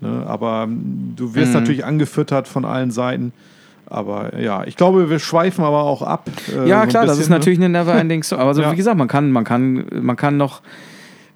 [0.02, 0.22] Ne?
[0.26, 1.60] Aber ähm, du wirst Mhm.
[1.60, 3.32] natürlich angefüttert von allen Seiten.
[3.86, 6.28] Aber ja, ich glaube, wir schweifen aber auch ab.
[6.48, 8.40] äh, so Ja, ein klar, das bisschen, ist natürlich eine Never-Ending Story.
[8.42, 8.72] Aber so, Ja.
[8.72, 10.62] wie gesagt, man kann, man kann, man kann noch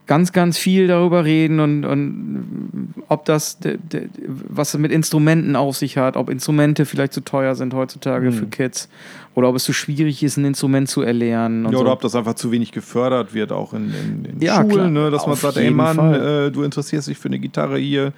[0.07, 5.55] ganz, ganz viel darüber reden und, und ob das, de- de- was es mit Instrumenten
[5.55, 8.33] auf sich hat, ob Instrumente vielleicht zu teuer sind heutzutage Mhm.
[8.33, 8.89] für Kids
[9.35, 11.67] oder ob es zu schwierig ist, ein Instrument zu erlernen.
[11.67, 11.81] Ja, so.
[11.81, 13.93] oder ob das einfach zu wenig gefördert wird, auch in,
[14.25, 15.11] in, in Ja, Schulen, ne?
[15.11, 18.15] dass man Auf sagt, ey Mann, äh, du interessierst dich für eine Gitarre hier,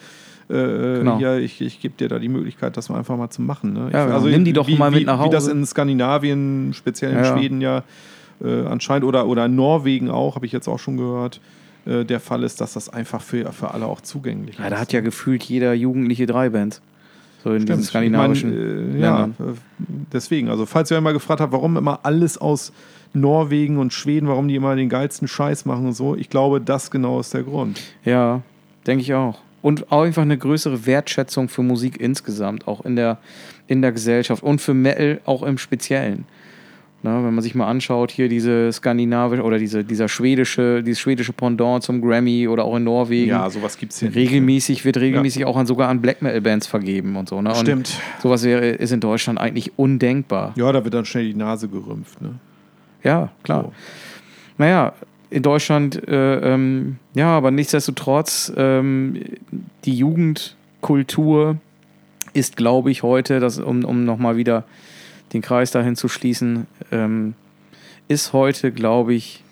[0.51, 1.19] Genau.
[1.19, 3.73] hier ich, ich gebe dir da die Möglichkeit, das mal einfach mal zu machen.
[3.73, 3.91] Ne?
[3.93, 4.27] Ja, ich, genau.
[4.27, 5.53] Nimm die doch wie, mal mit wie, nach Wie das Hause.
[5.53, 7.25] in Skandinavien, speziell in Ja.
[7.25, 7.85] Schweden ja
[8.43, 11.41] äh, anscheinend, oder, oder in Norwegen auch, habe ich jetzt auch schon gehört,
[11.87, 14.71] äh, der Fall ist, dass das einfach für, für alle auch zugänglich ja, ist.
[14.71, 16.81] da hat ja gefühlt jeder Jugendliche drei Bands.
[17.43, 19.55] So in diesen skandinavischen Ich mein, äh, ja, äh,
[20.13, 20.51] deswegen.
[20.51, 22.71] Also, falls ihr einmal gefragt habt, warum immer alles aus
[23.15, 26.91] Norwegen und Schweden, warum die immer den geilsten Scheiß machen und so, ich glaube, das
[26.91, 27.81] genau ist der Grund.
[28.05, 28.43] Ja,
[28.87, 29.39] denke ich auch.
[29.63, 33.19] Und auch einfach eine größere Wertschätzung für Musik insgesamt, auch in der,
[33.67, 36.25] in der Gesellschaft und für Metal auch im Speziellen.
[37.03, 41.33] Na, wenn man sich mal anschaut, hier diese skandinavische oder diese, dieser schwedische, dieses schwedische
[41.33, 43.31] Pendant zum Grammy oder auch in Norwegen.
[43.31, 44.15] Ja, sowas gibt es hier.
[44.15, 47.41] regelmäßig, wird regelmäßig auch an, sogar an Black Metal Bands vergeben und so.
[47.41, 47.51] Ne?
[47.51, 47.99] Und Stimmt.
[48.23, 50.53] Sowas wäre, ist in Deutschland eigentlich undenkbar.
[50.57, 52.21] Ja, da wird dann schnell die Nase gerümpft.
[52.21, 52.35] Ne?
[53.03, 53.63] Ja, klar.
[53.63, 53.73] So.
[54.59, 54.93] Naja,
[55.31, 59.23] in Deutschland, äh, ähm, ja, aber nichtsdestotrotz, ähm,
[59.85, 61.57] die Jugendkultur
[62.33, 64.65] ist, glaube ich, heute, das, um, um nochmal wieder
[65.33, 67.35] den Kreis dahin zu schließen, ähm,
[68.09, 69.45] ist heute, glaube ich,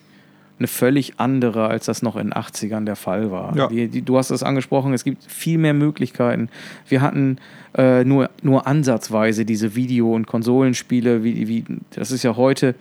[0.58, 3.56] eine völlig andere, als das noch in den 80ern der Fall war.
[3.56, 3.68] Ja.
[3.68, 6.48] Die, die, du hast es angesprochen, es gibt viel mehr Möglichkeiten.
[6.88, 7.36] Wir hatten
[7.76, 12.74] äh, nur, nur ansatzweise diese Video- und Konsolenspiele, wie, wie, das ist ja heute,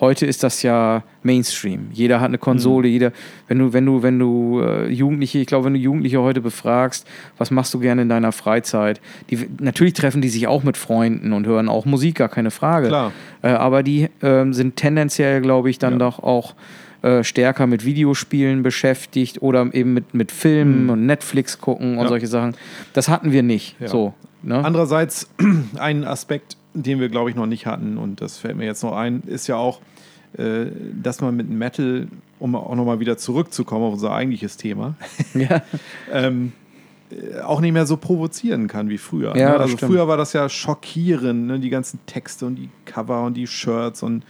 [0.00, 1.88] heute ist das ja Mainstream.
[1.92, 3.12] Jeder hat eine Konsole, jeder,
[3.48, 7.06] wenn du, wenn du, wenn du äh, Jugendliche, ich glaube, wenn du Jugendliche heute befragst,
[7.36, 9.00] was machst du gerne in deiner Freizeit?
[9.30, 13.10] Die, natürlich treffen die sich auch mit Freunden und hören auch Musik, gar keine Frage.
[13.42, 15.98] Äh, aber die ähm, sind tendenziell, glaube ich, dann Ja.
[15.98, 16.54] doch auch
[17.02, 22.02] äh, stärker mit Videospielen beschäftigt oder eben mit, mit Filmen und Netflix gucken und Mhm.
[22.02, 22.08] Ja.
[22.08, 22.54] solche Sachen.
[22.92, 23.76] Das hatten wir nicht.
[23.80, 23.88] Ja.
[23.88, 24.14] So.
[24.42, 24.64] Ne?
[24.64, 25.28] Andererseits,
[25.78, 28.96] ein Aspekt, den wir, glaube ich, noch nicht hatten, und das fällt mir jetzt noch
[28.96, 29.80] ein, ist ja auch,
[30.36, 30.66] äh,
[31.02, 32.08] dass man mit Metal,
[32.38, 34.94] um auch nochmal wieder zurückzukommen auf unser eigentliches Thema,
[35.34, 35.62] ja.
[36.12, 36.52] ähm,
[37.10, 39.36] äh, auch nicht mehr so provozieren kann wie früher.
[39.36, 39.60] Ja, ne?
[39.60, 39.92] Also stimmt.
[39.92, 41.58] früher war das ja schockierend, ne?
[41.58, 44.24] die ganzen Texte und die Cover und die Shirts und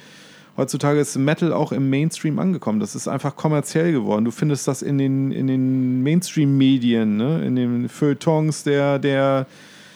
[0.57, 2.81] heutzutage ist Metal auch im Mainstream angekommen.
[2.81, 4.25] Das ist einfach kommerziell geworden.
[4.25, 7.45] Du findest das in den, in den Mainstream-Medien, ne?
[7.45, 9.47] in den Feuilletons der, der,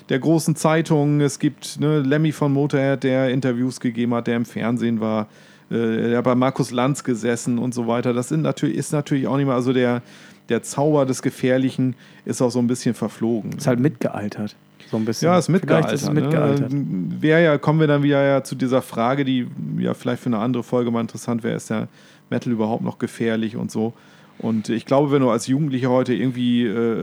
[0.09, 1.21] der großen Zeitungen.
[1.21, 5.29] Es gibt ne, Lemmy von Motorhead, der Interviews gegeben hat, der im Fernsehen war.
[5.73, 8.13] Äh, der bei Markus Lanz gesessen und so weiter.
[8.13, 10.03] Das sind natürlich, ist natürlich auch nicht mehr, also der,
[10.51, 11.95] der Zauber des Gefährlichen
[12.27, 13.53] ist auch so ein bisschen verflogen.
[13.57, 14.55] Ist halt mitgealtert.
[14.91, 15.27] So ein bisschen.
[15.27, 15.93] Ja, ist mitgealtert.
[15.93, 16.73] Ist es mitgealtert.
[16.73, 17.17] Ne?
[17.21, 19.47] Wäre ja, kommen wir dann wieder ja zu dieser Frage, die
[19.79, 21.89] ja vielleicht für eine andere Folge mal interessant wäre, ist der
[22.29, 23.95] Metal überhaupt noch gefährlich und so.
[24.43, 27.03] Und ich glaube, wenn du als Jugendlicher heute irgendwie äh,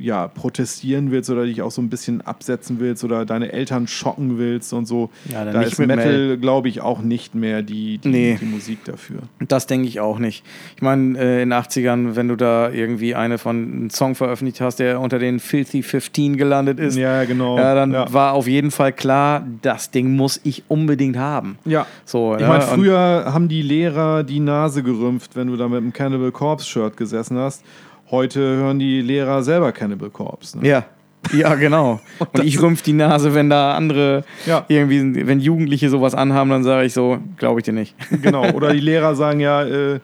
[0.00, 4.38] ja, protestieren willst oder dich auch so ein bisschen absetzen willst oder deine Eltern schocken
[4.38, 8.08] willst und so, Ja, dann da ist Metal, glaube ich, auch nicht mehr die, die,
[8.08, 8.38] Nee.
[8.40, 9.18] die Musik dafür.
[9.46, 10.44] Das denke ich auch nicht.
[10.76, 14.60] Ich meine, äh, in den 80ern, wenn du da irgendwie eine von einen Song veröffentlicht
[14.60, 17.56] hast, der unter den Filthy 15 gelandet ist, Ja, genau.
[17.58, 18.12] ja, dann ja.
[18.12, 21.58] war auf jeden Fall klar, das Ding muss ich unbedingt haben.
[21.64, 21.86] Ja.
[22.04, 25.92] So, Ich meine, früher haben die Lehrer die Nase gerümpft, wenn du da mit einem
[25.92, 27.64] Cannibal Corpse Shirt gesessen hast.
[28.10, 30.58] Heute hören die Lehrer selber Cannibal Corpse.
[30.58, 30.68] Ne?
[30.68, 30.84] Ja.
[31.32, 32.00] Ja, genau.
[32.32, 34.64] Und ich rümpf die Nase, wenn da andere Ja.
[34.68, 37.94] irgendwie, wenn Jugendliche sowas anhaben, dann sage ich so, glaube ich dir nicht.
[38.22, 38.50] Genau.
[38.50, 40.00] Oder die Lehrer sagen ja, äh,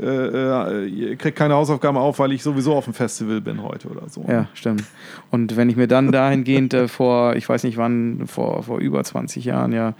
[0.00, 3.88] äh, äh, ihr kriegt keine Hausaufgaben auf, weil ich sowieso auf dem Festival bin heute
[3.88, 4.24] oder so.
[4.28, 4.84] Ja, stimmt.
[5.30, 9.02] Und wenn ich mir dann dahingehend äh, vor, ich weiß nicht wann, vor, vor über
[9.02, 9.94] 20 Jahren, ja,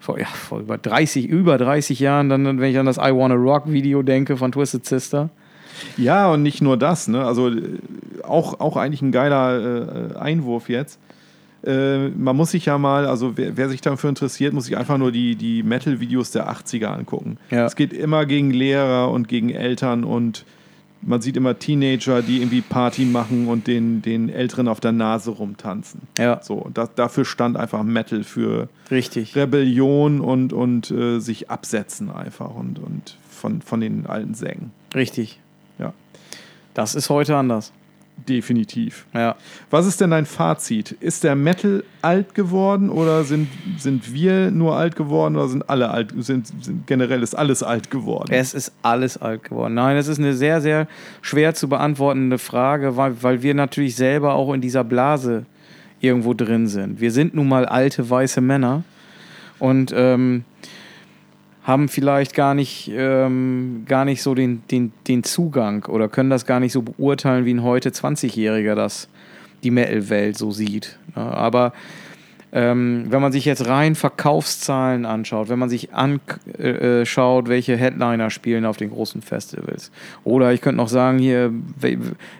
[0.00, 3.34] vor, ja, vor über 30, über 30 Jahren, dann, wenn ich an das I Wanna
[3.34, 5.28] Rock Video denke von Twisted Sister.
[5.96, 7.24] Ja, und nicht nur das, ne?
[7.24, 7.78] Also äh,
[8.22, 10.98] auch, auch eigentlich ein geiler äh, Einwurf jetzt.
[11.64, 14.98] Äh, man muss sich ja mal, also wer, wer sich dafür interessiert, muss sich einfach
[14.98, 17.38] nur die, die Metal-Videos der 80er angucken.
[17.50, 17.66] Ja.
[17.66, 20.44] Es geht immer gegen Lehrer und gegen Eltern und
[21.02, 25.30] man sieht immer Teenager, die irgendwie Party machen und den, den Älteren auf der Nase
[25.30, 26.02] rumtanzen.
[26.18, 29.36] Ja, So, das, dafür stand einfach Metal für richtig.
[29.36, 34.72] Rebellion und, und äh, sich absetzen einfach und, und von, von den alten Sängen.
[34.94, 35.40] Richtig.
[36.76, 37.72] Das ist heute anders.
[38.28, 39.06] definitiv.
[39.14, 39.34] Ja.
[39.70, 40.92] Was ist denn dein Fazit?
[40.92, 43.48] Ist der Metal alt geworden oder sind,
[43.78, 47.90] sind wir nur alt geworden oder sind alle alt, sind, sind generell ist alles alt
[47.90, 48.30] geworden?
[48.30, 49.72] Es ist alles alt geworden.
[49.74, 50.86] Nein, es ist eine sehr, sehr
[51.22, 55.46] schwer zu beantwortende Frage, weil, weil wir natürlich selber auch in dieser Blase
[56.00, 57.00] irgendwo drin sind.
[57.00, 58.84] Wir sind nun mal alte weiße Männer
[59.58, 60.44] und ähm,
[61.66, 66.46] haben vielleicht gar nicht, ähm, gar nicht so den, den, den Zugang oder können das
[66.46, 69.08] gar nicht so beurteilen, wie ein heute 20-Jähriger das
[69.64, 70.96] die Metal-Welt so sieht.
[71.16, 71.22] Ne?
[71.22, 71.72] Aber
[72.52, 77.76] ähm, wenn man sich jetzt rein Verkaufszahlen anschaut, wenn man sich anschaut, äh, schaut, welche
[77.76, 79.90] Headliner spielen auf den großen Festivals.
[80.22, 81.52] Oder ich könnte noch sagen, hier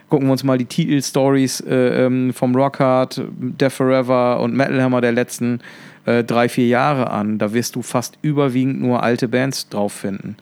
[0.07, 5.01] gucken wir uns mal die Titelstories äh, ähm, vom Rockhard, Death Forever und Metal Hammer
[5.01, 5.59] der letzten
[6.07, 7.37] äh, drei, vier Jahre an.
[7.37, 10.37] Da wirst du fast überwiegend nur alte Bands drauf finden.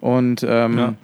[0.00, 0.94] Und ähm, Ja.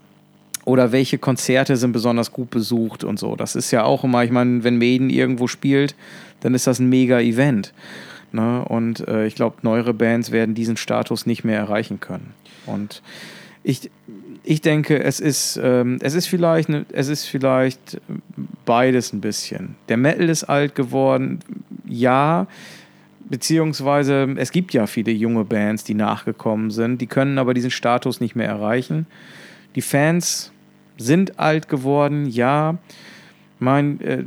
[0.67, 3.37] oder welche Konzerte sind besonders gut besucht und so.
[3.37, 5.95] Das ist ja auch immer, ich meine, wenn Maiden irgendwo spielt,
[6.41, 7.73] dann ist das ein mega Event.
[8.33, 8.65] Ne?
[8.65, 12.35] Und äh, ich glaube, neuere Bands werden diesen Status nicht mehr erreichen können.
[12.67, 13.03] Und
[13.63, 13.91] ich,
[14.43, 18.01] ich denke, es ist, ähm, es, ist vielleicht ne, es ist vielleicht
[18.65, 19.77] beides ein bisschen.
[19.89, 21.39] Der Metal ist alt geworden,
[21.87, 22.47] ja,
[23.33, 28.21] beziehungsweise es gibt ja viele junge Bands, die nachgekommen sind, die können aber diesen Status
[28.21, 29.07] nicht mehr erreichen.
[29.75, 30.53] Die Fans
[30.99, 32.77] sind alt geworden, ja.
[33.59, 34.25] Mein, äh,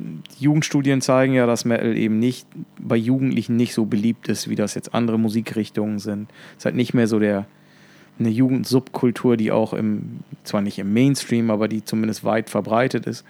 [0.00, 2.48] die Jugendstudien zeigen ja, dass Metal eben nicht
[2.80, 6.28] bei Jugendlichen nicht so beliebt ist, wie das jetzt andere Musikrichtungen sind.
[6.52, 7.46] Es ist halt nicht mehr so der
[8.18, 13.24] eine Jugendsubkultur, die auch im, zwar nicht im Mainstream, aber die zumindest weit verbreitet ist.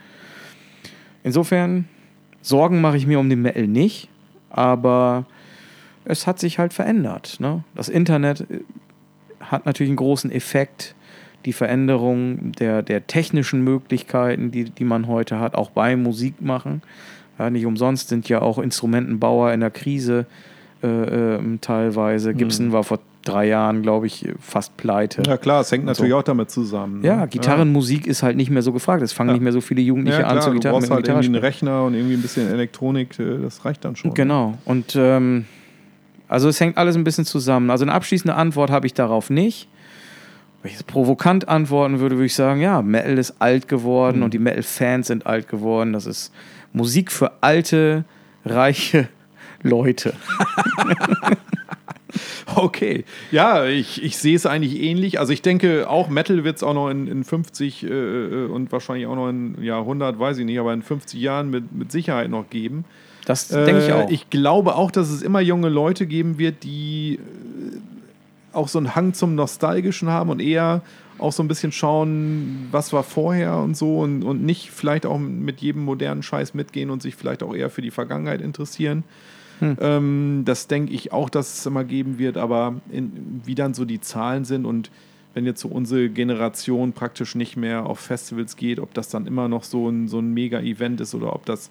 [1.22, 1.86] Insofern,
[2.40, 4.08] Sorgen mache ich mir um den Metal nicht,
[4.51, 5.26] aber
[6.05, 7.36] es hat sich halt verändert.
[7.38, 7.64] Ne?
[7.74, 8.61] Das Internet äh,
[9.40, 10.94] hat natürlich einen großen Effekt.
[11.44, 16.82] die Veränderung der, der technischen Möglichkeiten, die, die man heute hat, auch beim Musikmachen.
[17.38, 20.26] Ja, nicht umsonst sind ja auch Instrumentenbauer in der Krise
[20.82, 22.34] äh, äh, teilweise.
[22.34, 25.22] Gibson war vor drei Jahren, glaube ich, fast pleite.
[25.26, 27.00] Ja klar, es hängt natürlich auch damit zusammen.
[27.00, 27.06] ne?
[27.06, 29.02] Ja, Gitarrenmusik ist halt nicht mehr so gefragt.
[29.02, 29.34] Es fangen Ja.
[29.34, 31.36] nicht mehr so viele Jugendliche Ja, an klar, zu du Gitarre, brauchst halt Gitarre irgendwie
[31.36, 31.44] einen.
[31.44, 34.14] Rechner und irgendwie ein bisschen Elektronik, äh, das reicht dann schon.
[34.14, 34.56] Genau.
[34.64, 35.44] Und ähm,
[36.28, 37.70] also es hängt alles ein bisschen zusammen.
[37.70, 39.68] Also eine abschließende Antwort habe ich darauf nicht.
[40.62, 44.34] Wenn ich jetzt provokant antworten würde, würde ich sagen, ja, Metal ist alt geworden und
[44.34, 45.92] die Metal-Fans sind alt geworden.
[45.92, 46.32] Das ist
[46.72, 48.04] Musik für alte,
[48.44, 49.08] reiche
[49.62, 50.14] Leute.
[52.54, 55.20] Okay, ja, ich, ich sehe es eigentlich ähnlich.
[55.20, 58.72] Also ich denke, auch Metal wird es auch noch in, in 50 äh, äh, und
[58.72, 61.92] wahrscheinlich auch noch in ja, 100, weiß ich nicht, aber in 50 Jahren mit, mit
[61.92, 62.84] Sicherheit noch geben.
[63.26, 64.10] Das denke ich Äh, auch.
[64.10, 67.78] Ich glaube auch, dass es immer junge Leute geben wird, die äh,
[68.56, 70.82] auch so einen Hang zum Nostalgischen haben und eher
[71.18, 75.18] auch so ein bisschen schauen, was war vorher und so und, und nicht vielleicht auch
[75.18, 79.04] mit jedem modernen Scheiß mitgehen und sich vielleicht auch eher für die Vergangenheit interessieren.
[79.61, 83.84] Ähm, das denke ich auch, dass es immer geben wird, aber in, wie dann so
[83.84, 84.90] die Zahlen sind und
[85.34, 89.48] wenn jetzt so unsere Generation praktisch nicht mehr auf Festivals geht, ob das dann immer
[89.48, 91.70] noch so ein, so ein Mega-Event ist oder ob das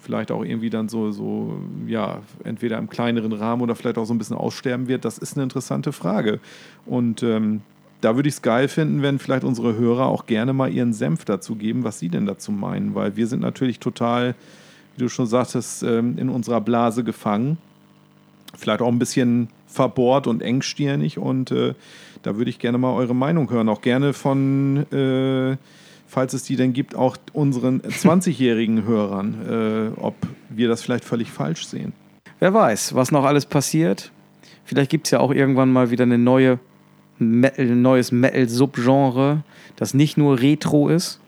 [0.00, 4.14] vielleicht auch irgendwie dann so, so, ja, entweder im kleineren Rahmen oder vielleicht auch so
[4.14, 6.40] ein bisschen aussterben wird, das ist eine interessante Frage.
[6.84, 7.62] Und ähm,
[8.00, 11.24] da würde ich es geil finden, wenn vielleicht unsere Hörer auch gerne mal ihren Senf
[11.24, 14.34] dazu geben, was sie denn dazu meinen, weil wir sind natürlich total,
[14.96, 17.58] wie du schon sagtest, ähm, in unserer Blase gefangen.
[18.56, 21.74] Vielleicht auch ein bisschen verbohrt und engstirnig und äh,
[22.22, 23.68] da würde ich gerne mal eure Meinung hören.
[23.68, 25.56] Auch gerne von, äh,
[26.06, 30.14] falls es die denn gibt, auch unseren 20-jährigen Hörern, äh, ob
[30.48, 31.92] wir das vielleicht völlig falsch sehen.
[32.38, 34.10] Wer weiß, was noch alles passiert.
[34.64, 36.58] Vielleicht gibt es ja auch irgendwann mal wieder eine neue
[37.18, 39.42] Metal, ein neues Metal-Subgenre,
[39.76, 41.20] das nicht nur Retro ist.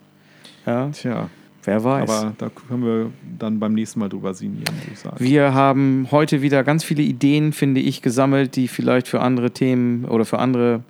[0.67, 1.31] Ja, Tja,
[1.69, 2.11] wer weiß.
[2.11, 5.17] aber da können wir dann beim nächsten Mal drüber sinnieren, würde ich sagen.
[5.19, 10.05] Wir haben heute wieder ganz viele Ideen, finde ich, gesammelt, die vielleicht für andere Themen
[10.07, 10.83] oder für andere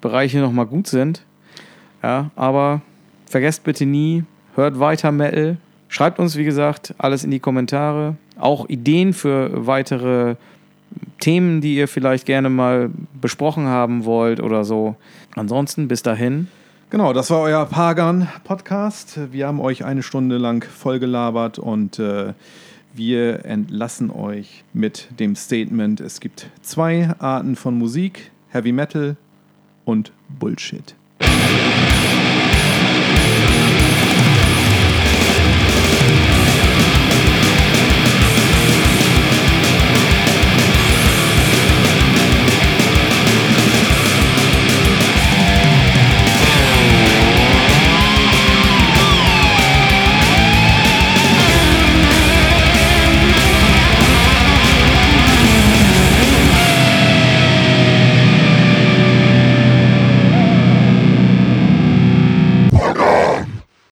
[0.00, 1.24] Bereiche nochmal gut sind.
[2.02, 2.82] Ja, aber
[3.26, 5.56] vergesst bitte nie, hört weiter Metal.
[5.88, 8.16] Schreibt uns, wie gesagt, alles in die Kommentare.
[8.38, 10.36] Auch Ideen für weitere
[11.18, 12.90] Themen, die ihr vielleicht gerne mal
[13.20, 14.96] besprochen haben wollt oder so.
[15.34, 16.48] Ansonsten bis dahin.
[16.90, 19.32] Genau, das war euer Pagan-Podcast.
[19.32, 22.34] Wir haben euch eine Stunde lang vollgelabert und äh,
[22.92, 29.16] wir entlassen euch mit dem Statement, es gibt zwei Arten von Musik, Heavy Metal
[29.84, 30.10] und
[30.40, 30.96] Bullshit.